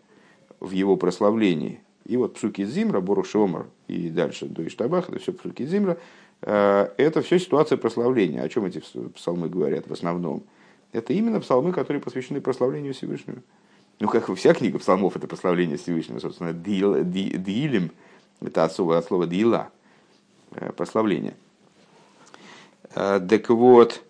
в 0.60 0.72
его 0.72 0.98
прославлении. 0.98 1.82
И 2.06 2.18
вот 2.18 2.34
Псуки 2.34 2.66
Зимра, 2.66 3.00
Борух 3.02 3.28
Шомар 3.28 3.68
и 3.88 4.10
дальше 4.10 4.48
до 4.48 4.68
Иштабах, 4.68 5.10
это 5.10 5.20
все 5.20 5.32
Псуки 5.32 5.66
Зимра, 5.66 5.98
это 6.42 7.22
все 7.24 7.40
ситуация 7.40 7.78
прославления. 7.78 8.42
О 8.42 8.50
чем 8.50 8.66
эти 8.66 8.82
псалмы 9.16 9.50
говорят 9.50 9.88
в 9.88 9.94
основном? 9.94 10.44
Это 10.92 11.14
именно 11.14 11.40
псалмы, 11.40 11.72
которые 11.74 12.02
посвящены 12.02 12.42
прославлению 12.42 12.94
Всевышнего. 12.94 13.40
Ну, 14.00 14.08
как 14.08 14.30
и 14.30 14.36
вся 14.36 14.54
книга 14.54 14.80
псалмов, 14.80 15.16
это 15.18 15.28
прославление 15.28 15.78
Всевышнего, 15.78 16.20
собственно, 16.20 16.54
Диилим, 16.54 17.92
это 18.42 18.64
от 18.64 18.74
слова, 18.74 18.98
от 18.98 19.06
слова 19.06 19.28
Диила, 19.28 19.70
э, 20.52 20.72
прославление. 20.72 21.36
Так 22.94 23.50
вот, 23.50 24.02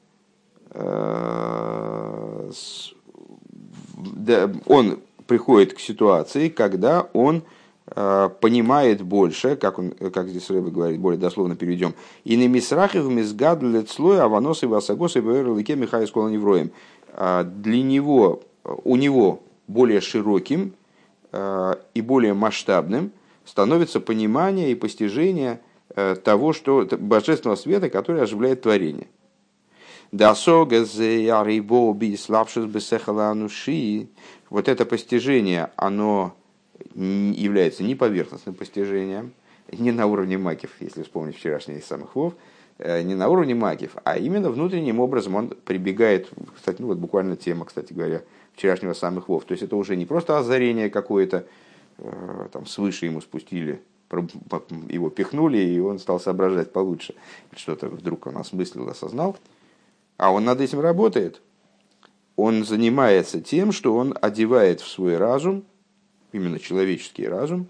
он 4.68 5.00
приходит 5.28 5.74
к 5.74 5.80
ситуации, 5.80 6.50
когда 6.50 7.10
он 7.14 7.38
э, 7.38 7.42
понимает 7.96 9.02
больше, 9.02 9.56
как, 9.56 9.80
он, 9.80 9.92
как 9.92 10.30
здесь 10.30 10.50
Рэбе 10.50 10.70
говорит, 10.70 11.00
более 11.00 11.20
дословно 11.20 11.56
переведем, 11.56 11.96
и 12.24 12.38
на 12.38 12.48
мисрахив 12.48 13.06
мизгад 13.06 13.64
лецлой 13.64 14.22
аванос 14.22 14.64
и 14.64 14.68
васагос 14.68 15.16
и 15.16 15.22
бэрлике 15.22 15.76
михай 15.76 16.06
скола 16.06 16.30
невроем. 16.30 16.72
А 17.14 17.44
для 17.44 17.82
него, 17.82 18.44
у 18.64 18.96
него 18.96 19.42
более 19.68 20.02
широким 20.02 20.74
э, 21.32 21.74
и 21.94 22.02
более 22.02 22.34
масштабным 22.34 23.12
становится 23.46 24.00
понимание 24.00 24.72
и 24.72 24.76
постижение 24.76 25.62
э, 25.96 26.16
того, 26.16 26.54
что 26.54 26.88
божественного 27.00 27.56
света, 27.56 27.90
который 27.90 28.22
оживляет 28.22 28.62
творение. 28.62 29.08
Вот 34.50 34.68
это 34.68 34.86
постижение, 34.86 35.72
оно 35.76 36.34
является 36.96 37.84
не 37.84 37.96
поверхностным 37.96 38.56
постижением, 38.56 39.34
не 39.72 39.92
на 39.92 40.08
уровне 40.08 40.38
макив, 40.38 40.72
если 40.80 41.04
вспомнить 41.04 41.38
вчерашний 41.38 41.82
самых 41.82 42.16
вов, 42.16 42.34
э, 42.78 43.02
не 43.04 43.16
на 43.16 43.30
уровне 43.30 43.56
макив, 43.56 43.96
а 44.04 44.18
именно 44.18 44.50
внутренним 44.50 45.00
образом 45.00 45.36
он 45.36 45.50
прибегает, 45.50 46.30
кстати, 46.56 46.82
ну 46.82 46.88
вот 46.88 46.98
буквально 46.98 47.36
тема, 47.36 47.66
кстати 47.66 47.94
говоря, 47.94 48.24
вчерашнего 48.54 48.94
самых 48.94 49.30
вов. 49.30 49.46
То 49.46 49.52
есть 49.52 49.64
это 49.64 49.76
уже 49.76 49.96
не 49.96 50.06
просто 50.06 50.38
озарение 50.38 50.90
какое-то, 50.90 51.46
э, 51.98 52.48
там 52.52 52.66
свыше 52.66 53.06
ему 53.06 53.22
спустили, 53.22 53.82
его 54.90 55.10
пихнули, 55.12 55.60
и 55.60 55.80
он 55.80 56.00
стал 56.00 56.20
соображать 56.20 56.72
получше. 56.72 57.14
Что-то 57.56 57.90
вдруг 57.90 58.26
он 58.26 58.38
осмыслил, 58.38 58.90
осознал 58.90 59.38
а 60.20 60.32
он 60.32 60.44
над 60.44 60.60
этим 60.62 60.82
работает. 60.82 61.42
Он 62.36 62.66
занимается 62.66 63.42
тем, 63.42 63.72
что 63.72 63.96
он 63.96 64.16
одевает 64.22 64.82
в 64.82 64.88
свой 64.88 65.18
разум, 65.18 65.64
именно 66.32 66.60
человеческий 66.60 67.28
разум, 67.28 67.68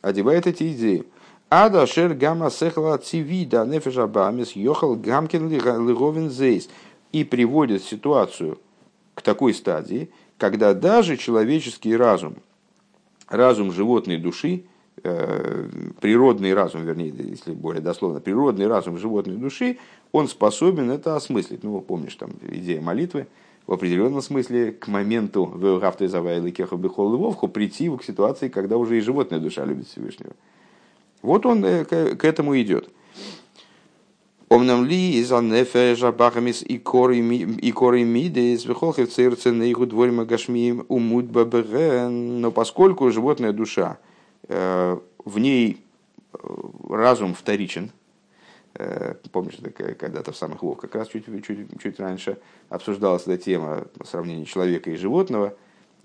одевает 0.00 0.46
эти 0.46 0.72
идеи. 0.72 1.04
Ада 1.50 1.86
шер 1.86 2.14
гамма 2.14 2.50
сехла 2.50 2.96
цивида 2.98 3.66
нефеша 3.66 4.06
бамис 4.06 4.52
йохал 4.52 4.96
гамкин 4.96 5.50
лиговин 5.50 6.30
зейс. 6.30 6.68
И 7.12 7.24
приводит 7.24 7.82
ситуацию 7.82 8.58
к 9.14 9.20
такой 9.20 9.52
стадии, 9.52 10.10
когда 10.38 10.72
даже 10.72 11.18
человеческий 11.18 11.94
разум, 11.94 12.36
разум 13.28 13.70
животной 13.70 14.16
души, 14.16 14.64
э, 15.04 15.68
природный 16.00 16.54
разум, 16.54 16.84
вернее, 16.84 17.12
если 17.14 17.52
более 17.52 17.82
дословно, 17.82 18.20
природный 18.20 18.66
разум 18.66 18.96
животной 18.96 19.36
души, 19.36 19.78
он 20.10 20.26
способен 20.26 20.90
это 20.90 21.16
осмыслить. 21.16 21.62
Ну, 21.64 21.82
помнишь, 21.82 22.14
там 22.14 22.30
идея 22.50 22.80
молитвы, 22.80 23.26
в 23.66 23.72
определенном 23.72 24.22
смысле 24.22 24.72
к 24.72 24.88
моменту 24.88 25.52
Веугавты 25.56 26.08
Завайла 26.08 26.50
Кеха 26.50 26.76
Бехол 26.76 27.16
Вовху 27.16 27.48
прийти 27.48 27.88
к 27.96 28.02
ситуации, 28.02 28.48
когда 28.48 28.76
уже 28.76 28.98
и 28.98 29.00
животная 29.00 29.38
душа 29.38 29.64
любит 29.64 29.88
Всевышнего. 29.88 30.32
Вот 31.22 31.46
он 31.46 31.64
э, 31.64 31.84
к 31.84 32.24
этому 32.24 32.60
идет. 32.60 32.90
Омнам 34.48 34.84
ли 34.84 35.14
из 35.14 35.32
анефежа 35.32 36.12
бахамис 36.12 36.62
и 36.62 36.76
коры 36.76 37.22
мидес 37.22 38.66
вихолхев 38.66 39.10
церце 39.10 39.50
нейху 39.50 39.86
дворима 39.86 40.26
гашмием 40.26 40.84
умут 40.88 41.24
баберен. 41.24 42.40
Но 42.40 42.50
поскольку 42.50 43.10
животная 43.10 43.52
душа, 43.52 43.98
э, 44.48 44.98
в 45.24 45.38
ней 45.38 45.80
э, 46.34 46.38
разум 46.90 47.32
вторичен, 47.32 47.92
помнишь, 49.32 49.58
когда-то 49.98 50.32
в 50.32 50.36
самых 50.36 50.62
Вов 50.62 50.78
как 50.78 50.94
раз 50.94 51.08
чуть, 51.08 51.26
чуть, 51.44 51.80
чуть 51.80 52.00
раньше 52.00 52.38
обсуждалась 52.68 53.22
эта 53.22 53.36
тема 53.36 53.84
сравнения 54.04 54.44
человека 54.44 54.90
и 54.90 54.96
животного, 54.96 55.54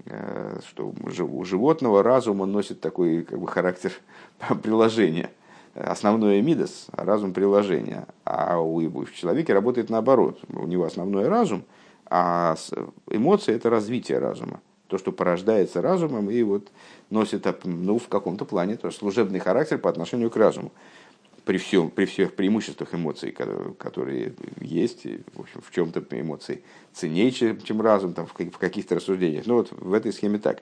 э, 0.05 0.59
что 0.67 0.93
у 1.01 1.45
животного 1.45 2.03
разум 2.03 2.41
он 2.41 2.51
носит 2.51 2.81
такой 2.81 3.23
как 3.23 3.39
бы, 3.39 3.47
характер 3.47 3.93
приложения. 4.63 5.31
Основное 5.75 6.41
мидас, 6.41 6.87
а 6.91 7.05
разум 7.05 7.33
приложения. 7.33 8.07
А 8.25 8.59
у, 8.59 8.77
у 8.77 9.05
человека 9.05 9.53
работает 9.53 9.89
наоборот. 9.89 10.39
У 10.49 10.65
него 10.65 10.85
основной 10.85 11.27
разум, 11.27 11.63
а 12.09 12.55
эмоции 13.09 13.53
это 13.53 13.69
развитие 13.69 14.19
разума. 14.19 14.59
То, 14.87 14.97
что 14.97 15.11
порождается 15.11 15.81
разумом 15.81 16.31
и 16.31 16.41
вот 16.43 16.69
носит 17.09 17.45
ну, 17.65 17.99
в 17.99 18.07
каком-то 18.07 18.45
плане 18.45 18.77
тоже 18.77 18.95
служебный 18.95 19.39
характер 19.39 19.77
по 19.77 19.89
отношению 19.89 20.31
к 20.31 20.37
разуму 20.37 20.71
при, 21.47 21.57
всем, 21.57 21.89
при 21.89 22.03
всех 22.03 22.35
преимуществах 22.35 22.93
эмоций, 22.93 23.31
которые 23.31 24.33
есть, 24.59 25.05
в, 25.33 25.39
общем, 25.39 25.61
в 25.61 25.73
чем-то 25.73 26.03
эмоции 26.11 26.61
ценнее, 26.91 27.31
чем, 27.31 27.61
чем 27.61 27.81
разум 27.81 28.13
там, 28.13 28.27
в 28.27 28.57
каких-то 28.57 28.95
рассуждениях. 28.95 29.45
Но 29.45 29.55
вот 29.55 29.71
в 29.71 29.93
этой 29.93 30.11
схеме 30.11 30.39
так. 30.39 30.61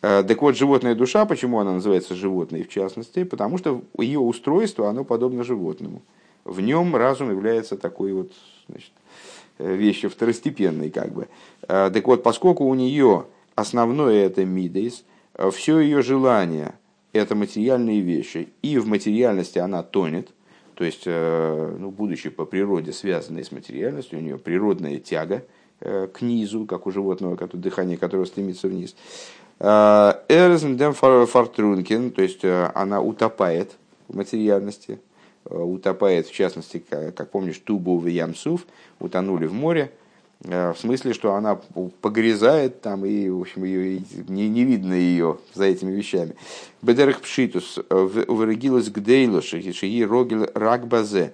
Э, 0.00 0.22
так 0.22 0.40
вот, 0.40 0.56
животная 0.56 0.94
душа, 0.94 1.26
почему 1.26 1.58
она 1.58 1.72
называется 1.72 2.14
животной 2.14 2.62
в 2.62 2.68
частности? 2.68 3.24
Потому 3.24 3.58
что 3.58 3.82
ее 3.98 4.20
устройство, 4.20 4.88
оно 4.88 5.02
подобно 5.02 5.42
животному. 5.42 6.00
В 6.44 6.60
нем 6.60 6.94
разум 6.94 7.30
является 7.30 7.76
такой 7.76 8.12
вот 8.12 8.30
значит, 8.68 8.92
э, 9.58 9.74
вещью 9.74 10.10
второстепенной. 10.10 10.90
Как 10.90 11.12
бы. 11.12 11.26
Э, 11.62 11.90
так 11.92 12.06
вот, 12.06 12.22
поскольку 12.22 12.64
у 12.66 12.74
нее 12.74 13.26
основное 13.56 14.26
это 14.26 14.44
мидейс, 14.44 15.02
все 15.50 15.80
ее 15.80 16.02
желание– 16.02 16.74
это 17.12 17.34
материальные 17.34 18.00
вещи, 18.00 18.48
и 18.62 18.78
в 18.78 18.86
материальности 18.86 19.58
она 19.58 19.82
тонет, 19.82 20.30
то 20.78 20.84
есть, 20.84 21.02
э, 21.06 21.76
ну, 21.76 21.90
будучи 21.90 22.30
по 22.30 22.44
природе 22.44 22.92
связанной 22.92 23.44
с 23.44 23.50
материальностью, 23.50 24.20
у 24.20 24.22
нее 24.22 24.38
природная 24.38 24.98
тяга 24.98 25.44
э, 25.80 26.06
к 26.06 26.22
низу, 26.22 26.66
как 26.66 26.86
у 26.86 26.92
животного, 26.92 27.34
как 27.34 27.58
дыхание 27.58 27.96
которого 27.96 28.26
стремится 28.26 28.68
вниз. 28.68 28.94
Э, 29.58 30.12
Эрзендем 30.28 30.92
фартрункин, 30.92 32.12
то 32.12 32.22
есть 32.22 32.44
она 32.44 33.00
утопает 33.00 33.72
в 34.06 34.16
материальности, 34.16 35.00
утопает, 35.44 36.28
в 36.28 36.32
частности, 36.32 36.78
как, 36.88 37.28
помнишь, 37.30 37.58
Тубу 37.58 37.98
в 37.98 38.06
Ямсув, 38.06 38.64
утонули 39.00 39.46
в 39.46 39.54
море, 39.54 39.90
в 40.40 40.76
смысле, 40.78 41.14
что 41.14 41.34
она 41.34 41.58
погрязает 42.00 42.80
там, 42.80 43.04
и, 43.04 43.28
в 43.28 43.40
общем, 43.40 43.64
ее, 43.64 44.02
не, 44.28 44.48
не 44.48 44.64
видно 44.64 44.92
ее 44.92 45.38
за 45.54 45.64
этими 45.64 45.90
вещами. 45.90 46.36
Бедерх 46.80 47.20
пшитус, 47.22 47.80
вырегилась 47.90 48.88
гдейло, 48.88 49.42
шии 49.42 50.02
рогил 50.02 50.46
ракбазе. 50.54 51.32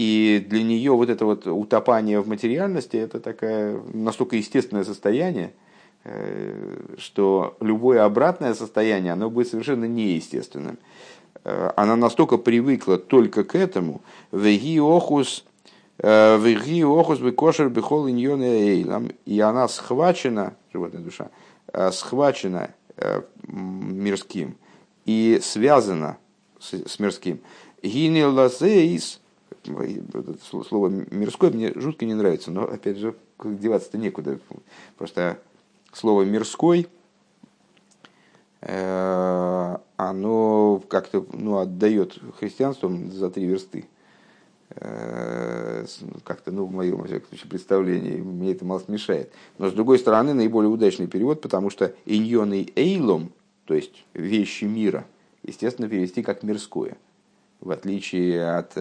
И 0.00 0.42
для 0.48 0.62
нее 0.62 0.92
вот 0.92 1.10
это 1.10 1.26
вот 1.26 1.46
утопание 1.46 2.20
в 2.20 2.26
материальности, 2.26 2.96
это 2.96 3.20
такая 3.20 3.78
настолько 3.92 4.36
естественное 4.36 4.82
состояние, 4.82 5.52
э, 6.04 6.94
что 6.96 7.54
любое 7.60 8.02
обратное 8.02 8.54
состояние, 8.54 9.12
оно 9.12 9.28
будет 9.28 9.48
совершенно 9.48 9.84
неестественным. 9.84 10.78
Э, 11.44 11.72
она 11.76 11.96
настолько 11.96 12.38
привыкла 12.38 12.96
только 12.96 13.44
к 13.44 13.54
этому, 13.54 14.00
веги 14.32 14.80
охус 14.80 15.44
Виги 16.02 16.82
охус 16.82 17.18
бы 17.18 17.32
кошер 17.32 17.68
бихол 17.68 18.08
эйлам. 18.08 19.10
И 19.26 19.38
она 19.40 19.68
схвачена, 19.68 20.56
животная 20.72 21.02
душа, 21.02 21.30
э, 21.72 21.90
схвачена 21.92 22.74
э, 22.96 23.22
мирским 23.46 24.56
и 25.04 25.40
связана 25.42 26.16
с 26.58 26.98
мирским. 26.98 27.40
Гини 27.82 28.22
лазейс, 28.22 29.20
слово 30.42 30.88
мирское 30.88 31.50
мне 31.50 31.72
жутко 31.74 32.04
не 32.06 32.14
нравится, 32.14 32.50
но 32.50 32.64
опять 32.64 32.96
же 32.96 33.14
деваться-то 33.42 33.98
некуда. 33.98 34.38
Просто 34.96 35.38
слово 35.92 36.22
мирской, 36.22 36.88
э, 38.60 39.76
оно 39.96 40.82
как-то 40.88 41.26
ну, 41.32 41.58
отдает 41.58 42.18
христианству 42.38 42.90
за 43.10 43.30
три 43.30 43.46
версты. 43.46 43.86
Э, 44.76 45.84
как-то, 46.24 46.52
ну, 46.52 46.64
в 46.64 46.72
моем, 46.72 46.96
во 46.98 47.08
случае, 47.08 47.48
представлении, 47.48 48.20
мне 48.20 48.52
это 48.52 48.64
мало 48.64 48.78
смешает. 48.80 49.32
Но, 49.58 49.68
с 49.68 49.72
другой 49.72 49.98
стороны, 49.98 50.32
наиболее 50.34 50.70
удачный 50.70 51.06
перевод, 51.06 51.40
потому 51.40 51.70
что 51.70 51.92
иньон 52.06 52.52
и 52.52 52.70
эйлом, 52.76 53.32
то 53.64 53.74
есть 53.74 54.04
вещи 54.14 54.64
мира, 54.64 55.06
естественно, 55.42 55.88
перевести 55.88 56.22
как 56.22 56.42
мирское. 56.42 56.96
В 57.60 57.70
отличие 57.72 58.56
от 58.56 58.76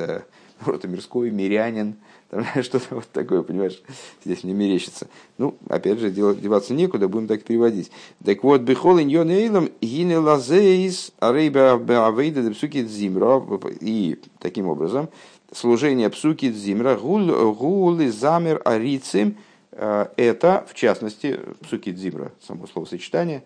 рота 0.65 0.87
мирской, 0.87 1.31
мирянин, 1.31 1.95
там, 2.29 2.45
что-то 2.63 2.95
вот 2.95 3.07
такое, 3.11 3.41
понимаешь, 3.41 3.81
здесь 4.23 4.43
мне 4.43 4.53
мерещится. 4.53 5.07
Ну, 5.37 5.55
опять 5.67 5.99
же, 5.99 6.11
делать, 6.11 6.41
деваться 6.41 6.73
некуда, 6.73 7.07
будем 7.07 7.27
так 7.27 7.43
переводить. 7.43 7.91
Так 8.23 8.43
вот, 8.43 8.61
бихол 8.61 8.99
иньон 8.99 9.29
эйлом 9.29 9.69
гине 9.81 10.17
лазеис 10.19 11.11
арейба 11.19 11.73
авейда 11.73 12.51
псуки 12.51 12.85
зимра. 12.85 13.41
И 13.81 14.19
таким 14.39 14.67
образом, 14.67 15.09
служение 15.51 16.09
псуки 16.09 16.51
зимра 16.51 16.95
гулы 16.95 18.11
замер 18.11 18.61
арицим, 18.65 19.37
э, 19.71 20.07
это, 20.17 20.65
в 20.69 20.73
частности, 20.73 21.39
псуки 21.61 21.93
зимра, 21.93 22.31
само 22.41 22.67
словосочетание, 22.67 23.43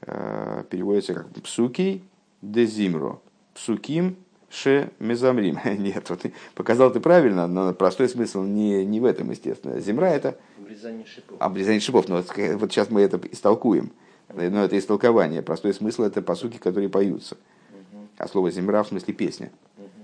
э, 0.00 0.64
переводится 0.70 1.14
как 1.14 1.32
псуки 1.42 2.02
де 2.42 2.66
зимро. 2.66 3.22
Псуким 3.54 4.16
ше 4.50 4.90
мезамрим. 4.98 5.58
Нет, 5.78 6.10
вот 6.10 6.26
показал 6.54 6.92
ты 6.92 7.00
правильно, 7.00 7.46
но 7.46 7.72
простой 7.72 8.08
смысл 8.08 8.42
не, 8.42 8.84
не 8.84 9.00
в 9.00 9.04
этом, 9.04 9.30
естественно. 9.30 9.80
Земра 9.80 10.10
это... 10.10 10.36
Обрезание 10.58 11.06
шипов. 11.06 11.36
Обрезание 11.40 11.80
шипов. 11.80 12.08
Но 12.08 12.16
вот, 12.16 12.26
вот 12.36 12.72
сейчас 12.72 12.90
мы 12.90 13.00
это 13.00 13.20
истолкуем. 13.30 13.92
Но 14.34 14.64
это 14.64 14.78
истолкование. 14.78 15.42
Простой 15.42 15.74
смысл 15.74 16.04
это 16.04 16.22
посуки, 16.22 16.56
которые 16.56 16.88
поются. 16.88 17.36
А 18.18 18.28
слово 18.28 18.50
земра 18.50 18.82
в 18.82 18.88
смысле 18.88 19.14
песня. 19.14 19.50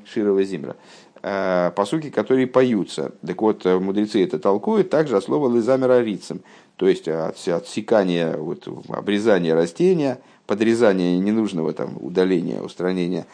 Широва 0.05 0.43
земра. 0.43 0.77
А, 1.23 1.71
посуки, 1.73 2.11
которые 2.11 2.47
поются. 2.47 3.13
Так 3.27 3.41
вот, 3.43 3.65
мудрецы 3.65 4.23
это 4.23 4.39
толкуют 4.39 4.91
также 4.91 5.17
от 5.17 5.25
слова 5.25 5.53
лизамера 5.55 6.01
рицем. 6.01 6.41
То 6.77 6.89
есть 6.89 7.09
от, 7.09 7.37
отсекания, 7.49 8.37
вот, 8.37 8.69
обрезания 8.89 9.55
растения, 9.55 10.21
подрезания 10.47 11.19
ненужного 11.19 11.73
там, 11.73 11.97
удаления, 12.01 12.63
устранения 12.63 13.27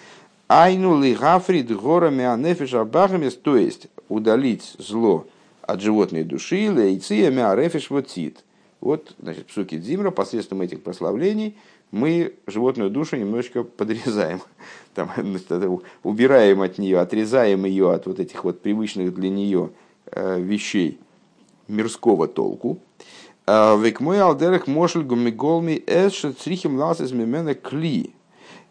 Айну 0.49 1.01
ли 1.03 1.15
гафрид 1.15 1.75
горами 1.75 2.25
анефиш 2.25 2.75
абахамис, 2.75 3.35
то 3.35 3.57
есть 3.57 3.89
удалить 4.09 4.75
зло 4.79 5.27
от 5.63 5.81
животной 5.81 6.23
души, 6.23 6.71
лейциями 6.71 7.43
арефиш 7.43 7.91
вотит. 7.91 8.45
Вот, 8.85 9.15
значит, 9.19 9.47
псуки 9.47 9.79
Дзимра, 9.79 10.11
посредством 10.11 10.61
этих 10.61 10.83
прославлений, 10.83 11.57
мы 11.91 12.35
животную 12.47 12.91
душу 12.91 13.17
немножечко 13.17 13.65
подрезаем, 13.65 14.43
там, 14.95 15.11
убираем 16.03 16.61
от 16.61 16.77
нее, 16.77 17.01
отрезаем 17.01 17.65
ее 17.65 17.93
от 17.93 18.07
вот 18.07 18.21
этих 18.21 18.45
вот 18.45 18.61
привычных 18.61 19.15
для 19.15 19.31
нее 19.31 19.71
э, 20.13 20.39
вещей 20.39 21.01
мирского 21.67 22.29
толку. 22.29 22.79
«А 23.47 23.75
век 23.77 24.01
мой 24.01 24.21
алдерах 24.21 24.67
мошель 24.67 25.03
гумиголми 25.03 25.83
эш 25.87 26.27
црихим 26.39 26.77
лас 26.77 27.01
из 27.01 27.13
мимена 27.13 27.55
кли. 27.55 28.13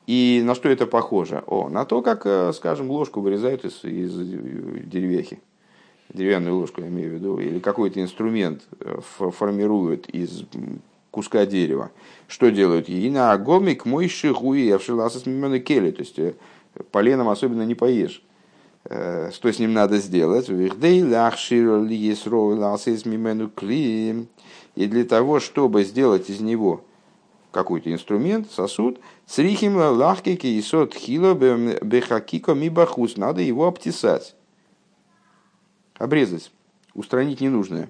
И 0.05 0.43
на 0.45 0.53
что 0.53 0.69
это 0.69 0.85
похоже? 0.85 1.43
О, 1.47 1.69
на 1.69 1.85
то, 1.85 2.03
как, 2.03 2.27
э, 2.27 2.53
скажем, 2.53 2.91
ложку 2.91 3.19
вырезают 3.21 3.65
из, 3.65 3.83
из 3.83 4.15
деревяхи. 4.15 5.39
Деревянную 6.13 6.55
ложку, 6.57 6.81
я 6.81 6.87
имею 6.87 7.11
в 7.11 7.13
виду. 7.13 7.39
Или 7.39 7.59
какой-то 7.59 8.01
инструмент 8.01 8.63
э, 8.79 8.99
формируют 9.01 10.07
из 10.09 10.45
куска 11.11 11.45
дерева. 11.45 11.91
Что 12.27 12.49
делают? 12.51 12.89
И 12.89 13.09
на 13.09 13.31
агомик 13.31 13.85
мой 13.85 14.07
шихуи 14.07 14.69
авшиласа 14.69 15.19
с 15.19 15.23
кели. 15.23 15.91
То 15.91 16.01
есть 16.01 16.19
э, 16.19 16.33
поленом 16.91 17.29
особенно 17.29 17.63
не 17.63 17.75
поешь. 17.75 18.21
Что 18.85 19.49
с 19.49 19.59
ним 19.59 19.71
надо 19.71 19.97
сделать? 19.99 20.49
И 20.49 20.69
для 24.75 25.05
того, 25.05 25.39
чтобы 25.39 25.83
сделать 25.85 26.29
из 26.29 26.41
него 26.41 26.83
какой-то 27.51 27.93
инструмент, 27.93 28.51
сосуд, 28.51 28.99
Срихим 29.25 29.77
лахкики 29.77 30.47
и 30.47 30.61
сот 30.61 30.93
хило 30.93 31.33
бехакико 31.33 32.53
мибахус. 32.53 33.15
Надо 33.15 33.41
его 33.41 33.67
обтесать, 33.67 34.35
обрезать, 35.97 36.51
устранить 36.93 37.41
ненужное. 37.41 37.89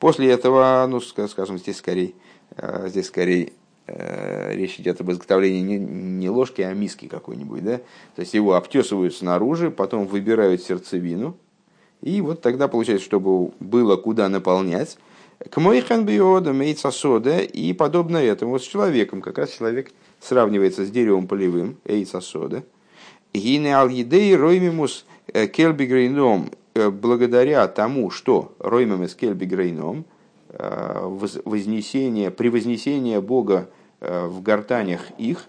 После 0.00 0.30
этого, 0.30 0.86
ну, 0.88 1.00
скажем, 1.00 1.58
здесь 1.58 1.76
скорее, 1.76 2.12
э, 2.56 2.88
здесь 2.88 3.06
скорее 3.06 3.52
э, 3.86 4.54
речь 4.54 4.80
идет 4.80 5.00
об 5.00 5.12
изготовлении 5.12 5.78
не, 5.78 6.28
ложки, 6.28 6.62
а 6.62 6.72
миски 6.74 7.06
какой-нибудь, 7.06 7.62
да? 7.62 7.78
То 8.16 8.20
есть 8.20 8.34
его 8.34 8.54
обтесывают 8.54 9.14
снаружи, 9.14 9.70
потом 9.70 10.06
выбирают 10.06 10.62
сердцевину, 10.62 11.36
и 12.02 12.20
вот 12.20 12.40
тогда 12.42 12.68
получается, 12.68 13.04
чтобы 13.04 13.52
было 13.60 13.96
куда 13.96 14.28
наполнять, 14.28 14.98
к 15.50 15.60
мойхан 15.60 16.04
биода 16.04 16.52
мейца 16.52 16.90
сода 16.90 17.40
и 17.40 17.72
подобно 17.72 18.16
этому 18.16 18.58
с 18.58 18.62
человеком. 18.62 19.20
Как 19.20 19.38
раз 19.38 19.50
человек 19.50 19.92
сравнивается 20.26 20.84
с 20.84 20.90
деревом 20.90 21.26
полевым, 21.26 21.76
эйца 21.84 22.20
сода. 22.20 22.64
Гине 23.32 23.76
ал 23.76 23.88
едей 23.88 24.34
роймимус 24.34 25.06
э, 25.32 25.46
אל 25.46 25.72
בגרונם 25.72 26.50
э, 26.74 26.90
благодаря 26.90 27.66
тому, 27.68 28.10
что 28.10 28.54
רוממות 28.58 29.14
אל 29.14 29.34
בגרונם, 29.34 30.04
э, 30.48 31.30
вознесение, 31.44 32.30
превознесение 32.30 33.20
Бога 33.20 33.68
в 33.98 34.42
гортанях 34.42 35.00
их, 35.16 35.46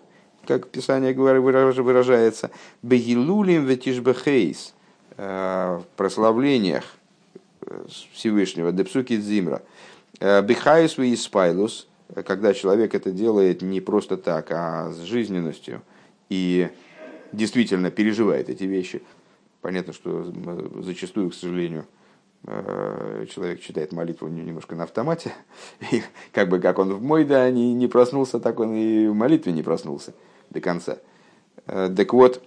как 0.47 0.69
Писание 0.69 1.13
выражается, 1.13 2.49
בהילולים 2.81 3.65
ותשבחות, 3.65 4.73
в 5.17 5.83
прославлениях 5.97 6.85
Всевышнего, 8.13 8.71
דפסוקי 8.71 9.17
דזמרה – 9.17 9.63
בחיות 9.67 10.97
и 10.97 11.15
когда 12.25 12.53
человек 12.53 12.95
это 12.95 13.11
делает 13.11 13.61
не 13.61 13.81
просто 13.81 14.17
так, 14.17 14.51
а 14.51 14.91
с 14.91 14.99
жизненностью 14.99 15.81
и 16.29 16.69
действительно 17.31 17.91
переживает 17.91 18.49
эти 18.49 18.63
вещи. 18.63 19.01
Понятно, 19.61 19.93
что 19.93 20.31
зачастую, 20.81 21.31
к 21.31 21.33
сожалению, 21.33 21.85
э, 22.45 23.25
человек 23.29 23.59
читает 23.59 23.91
молитву 23.91 24.27
немножко 24.27 24.75
на 24.75 24.83
автомате, 24.83 25.33
и 25.91 26.01
как 26.31 26.49
бы 26.49 26.59
как 26.59 26.79
он 26.79 26.93
в 26.93 27.01
мой 27.01 27.25
да 27.25 27.49
не, 27.51 27.73
не 27.73 27.87
проснулся, 27.87 28.39
так 28.39 28.59
он 28.59 28.75
и 28.75 29.07
в 29.07 29.13
молитве 29.13 29.51
не 29.51 29.63
проснулся 29.63 30.13
до 30.49 30.61
конца. 30.61 30.99
Э, 31.65 31.89
так 31.95 32.13
вот, 32.13 32.41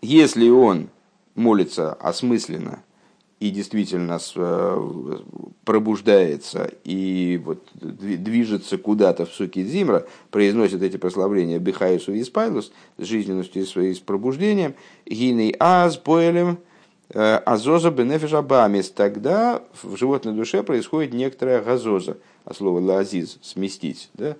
если 0.00 0.48
он 0.48 0.88
молится 1.34 1.94
осмысленно, 1.94 2.83
и 3.44 3.50
действительно 3.50 4.18
э, 4.36 5.18
пробуждается 5.66 6.70
и 6.82 7.38
вот 7.44 7.62
движется 7.74 8.78
куда-то 8.78 9.26
в 9.26 9.34
суки 9.34 9.62
Зимра, 9.62 10.06
произносит 10.30 10.82
эти 10.82 10.96
прославления 10.96 11.58
Бихаису 11.58 12.14
и 12.14 12.24
Спайлус 12.24 12.72
с 12.96 13.04
жизненностью 13.04 13.60
и 13.60 13.66
своим 13.66 13.94
пробуждением, 14.06 14.74
гиней 15.04 15.54
аз 15.58 15.98
поэлем 15.98 16.56
э, 17.10 17.20
азоза 17.20 17.90
бенефиш 17.90 18.32
абамис, 18.32 18.88
тогда 18.88 19.62
в 19.82 19.94
животной 19.98 20.32
душе 20.32 20.62
происходит 20.62 21.12
некоторая 21.12 21.62
газоза, 21.62 22.16
а 22.46 22.54
слово 22.54 22.80
лазиз, 22.80 23.36
сместить, 23.42 24.08
да? 24.14 24.36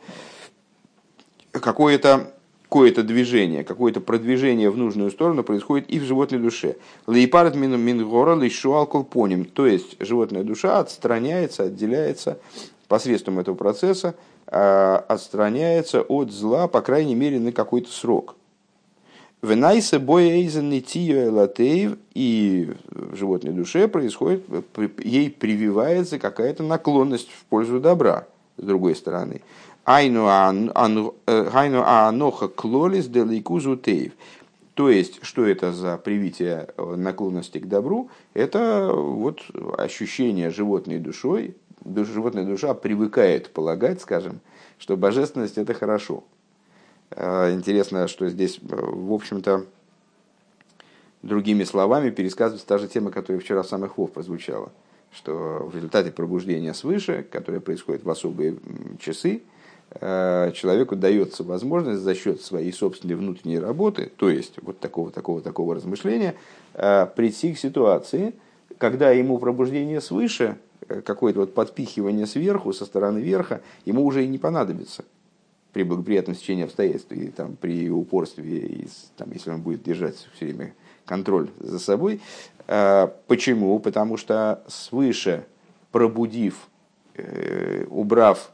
какое-то 1.53 2.33
какое-то 2.75 3.05
движение, 3.05 3.63
какое-то 3.63 4.01
продвижение 4.01 4.69
в 4.69 4.77
нужную 4.77 5.13
сторону 5.13 5.45
происходит 5.45 5.89
и 5.89 6.01
в 6.01 6.03
животной 6.03 6.41
душе. 6.41 6.75
Лейпарат 7.07 7.55
мин 7.55 7.79
мингора 7.81 8.35
лишуал 8.35 8.89
колпоним. 8.89 9.45
То 9.45 9.65
есть 9.65 9.95
животная 10.01 10.43
душа 10.43 10.81
отстраняется, 10.81 11.63
отделяется 11.63 12.41
посредством 12.89 13.39
этого 13.39 13.55
процесса, 13.55 14.17
а, 14.49 15.05
отстраняется 15.07 16.03
от 16.03 16.33
зла, 16.33 16.67
по 16.67 16.81
крайней 16.81 17.15
мере, 17.15 17.39
на 17.39 17.53
какой-то 17.53 17.93
срок. 17.93 18.35
Боэйзен 19.41 20.69
латеев, 21.31 21.97
и 22.15 22.73
в 22.91 23.15
животной 23.15 23.53
душе 23.53 23.87
происходит, 23.87 24.43
ей 24.99 25.31
прививается 25.31 26.19
какая-то 26.19 26.65
наклонность 26.65 27.31
в 27.31 27.45
пользу 27.45 27.79
добра, 27.79 28.27
с 28.57 28.65
другой 28.65 28.97
стороны. 28.97 29.43
Айну 29.85 30.27
аноха 31.85 32.49
клолис 32.49 33.07
деликузу 33.07 33.77
тейв. 33.77 34.13
То 34.75 34.91
есть, 34.91 35.23
что 35.23 35.47
это 35.47 35.73
за 35.73 35.99
привитие 35.99 36.69
э, 36.77 36.95
наклонности 36.97 37.59
к 37.59 37.69
добру? 37.69 38.11
Это 38.33 38.91
вот 38.93 39.41
ощущение 39.79 40.51
животной 40.51 40.99
душой. 40.99 41.55
Животная 41.85 42.45
душа 42.45 42.75
привыкает 42.75 43.51
полагать, 43.51 44.01
скажем, 44.01 44.41
что 44.79 44.97
божественность 44.97 45.59
это 45.59 45.75
хорошо. 45.75 46.25
Э, 47.11 47.53
интересно, 47.53 48.09
что 48.09 48.29
здесь, 48.29 48.59
э, 48.59 48.75
в 48.75 49.13
общем-то, 49.13 49.65
другими 51.23 51.63
словами 51.63 52.11
пересказывается 52.11 52.67
та 52.67 52.79
же 52.79 52.89
тема, 52.89 53.13
которая 53.13 53.41
вчера 53.41 53.63
в 53.63 53.69
самых 53.69 53.97
Вов 53.97 54.11
прозвучала, 54.11 54.73
что 55.13 55.69
в 55.71 55.77
результате 55.77 56.11
пробуждения 56.11 56.75
свыше, 56.75 57.25
которое 57.31 57.61
происходит 57.61 58.03
в 58.03 58.11
особые 58.11 58.57
часы, 58.99 59.37
э, 59.37 59.54
человеку 60.01 60.97
дается 60.97 61.45
возможность 61.45 62.01
за 62.01 62.15
счет 62.15 62.41
своей 62.43 62.73
собственной 62.73 63.15
внутренней 63.15 63.59
работы, 63.59 64.11
то 64.17 64.29
есть 64.29 64.55
вот 64.63 64.81
такого, 64.81 65.11
такого, 65.11 65.41
такого 65.41 65.75
размышления, 65.75 66.35
э, 66.75 67.07
прийти 67.15 67.55
к 67.55 67.59
ситуации, 67.59 68.35
когда 68.79 69.11
ему 69.11 69.39
пробуждение 69.39 70.01
свыше, 70.01 70.57
какое-то 71.05 71.41
вот 71.41 71.55
подпихивание 71.55 72.27
сверху, 72.27 72.73
со 72.73 72.85
стороны 72.85 73.21
верха, 73.21 73.61
ему 73.85 74.05
уже 74.05 74.25
и 74.25 74.29
не 74.29 74.39
понадобится 74.39 75.05
при 75.73 75.83
благоприятном 75.83 76.37
стечении 76.37 76.65
обстоятельств 76.65 77.11
и 77.13 77.29
там, 77.29 77.57
при 77.57 77.89
упорстве, 77.89 78.59
и, 78.59 78.89
там, 79.17 79.31
если 79.33 79.51
он 79.51 79.63
будет 79.63 79.83
держать 79.83 80.17
все 80.35 80.47
время 80.47 80.75
контроль 81.05 81.51
за 81.59 81.79
собой. 81.79 82.21
Почему? 82.67 83.79
Потому 83.79 84.17
что 84.17 84.63
свыше 84.69 85.45
пробудив, 85.93 86.69
э, 87.15 87.85
убрав, 87.89 88.51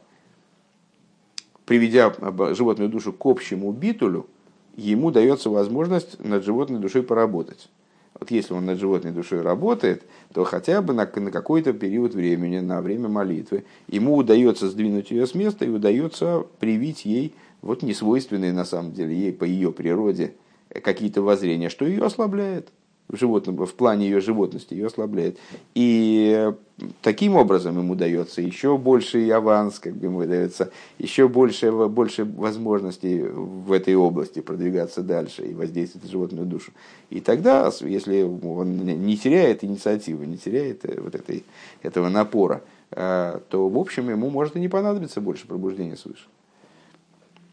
приведя 1.71 2.13
животную 2.53 2.89
душу 2.89 3.13
к 3.13 3.25
общему 3.25 3.71
битулю, 3.71 4.27
ему 4.75 5.09
дается 5.09 5.49
возможность 5.49 6.19
над 6.19 6.43
животной 6.43 6.79
душой 6.79 7.01
поработать. 7.01 7.69
Вот 8.19 8.29
если 8.29 8.53
он 8.53 8.65
над 8.65 8.77
животной 8.77 9.13
душой 9.13 9.41
работает, 9.41 10.03
то 10.33 10.43
хотя 10.43 10.81
бы 10.81 10.93
на, 10.93 11.09
на 11.15 11.31
какой-то 11.31 11.71
период 11.71 12.13
времени, 12.13 12.59
на 12.59 12.81
время 12.81 13.07
молитвы, 13.07 13.63
ему 13.87 14.17
удается 14.17 14.69
сдвинуть 14.69 15.11
ее 15.11 15.25
с 15.25 15.33
места 15.33 15.63
и 15.63 15.69
удается 15.69 16.45
привить 16.59 17.05
ей 17.05 17.33
вот 17.61 17.83
несвойственные 17.83 18.51
на 18.51 18.65
самом 18.65 18.91
деле 18.91 19.15
ей 19.15 19.31
по 19.31 19.45
ее 19.45 19.71
природе 19.71 20.33
какие-то 20.83 21.21
воззрения, 21.21 21.69
что 21.69 21.85
ее 21.85 22.03
ослабляет 22.03 22.67
в, 23.11 23.17
животном, 23.17 23.65
в 23.65 23.73
плане 23.73 24.05
ее 24.05 24.21
животности, 24.21 24.73
ее 24.73 24.87
ослабляет. 24.87 25.37
И 25.75 26.51
таким 27.01 27.35
образом 27.35 27.77
ему 27.77 27.95
дается 27.95 28.41
еще 28.41 28.77
больше 28.77 29.29
аванс, 29.29 29.79
как 29.79 29.95
бы 29.95 30.05
ему 30.05 30.25
дается 30.25 30.71
еще 30.97 31.27
больше, 31.27 31.71
больше 31.71 32.23
возможностей 32.23 33.21
в 33.21 33.71
этой 33.71 33.95
области 33.95 34.39
продвигаться 34.39 35.01
дальше 35.01 35.45
и 35.45 35.53
воздействовать 35.53 36.05
на 36.05 36.11
животную 36.11 36.45
душу. 36.45 36.71
И 37.09 37.19
тогда, 37.19 37.69
если 37.81 38.23
он 38.23 38.77
не 38.77 39.17
теряет 39.17 39.63
инициативы, 39.63 40.25
не 40.25 40.37
теряет 40.37 40.85
э, 40.85 40.99
вот 41.01 41.13
этой, 41.13 41.43
этого 41.81 42.09
напора, 42.09 42.61
э, 42.91 43.39
то, 43.49 43.67
в 43.67 43.77
общем, 43.77 44.09
ему 44.09 44.29
может 44.29 44.55
и 44.55 44.59
не 44.59 44.69
понадобиться 44.69 45.19
больше 45.19 45.47
пробуждения 45.47 45.97
свыше. 45.97 46.27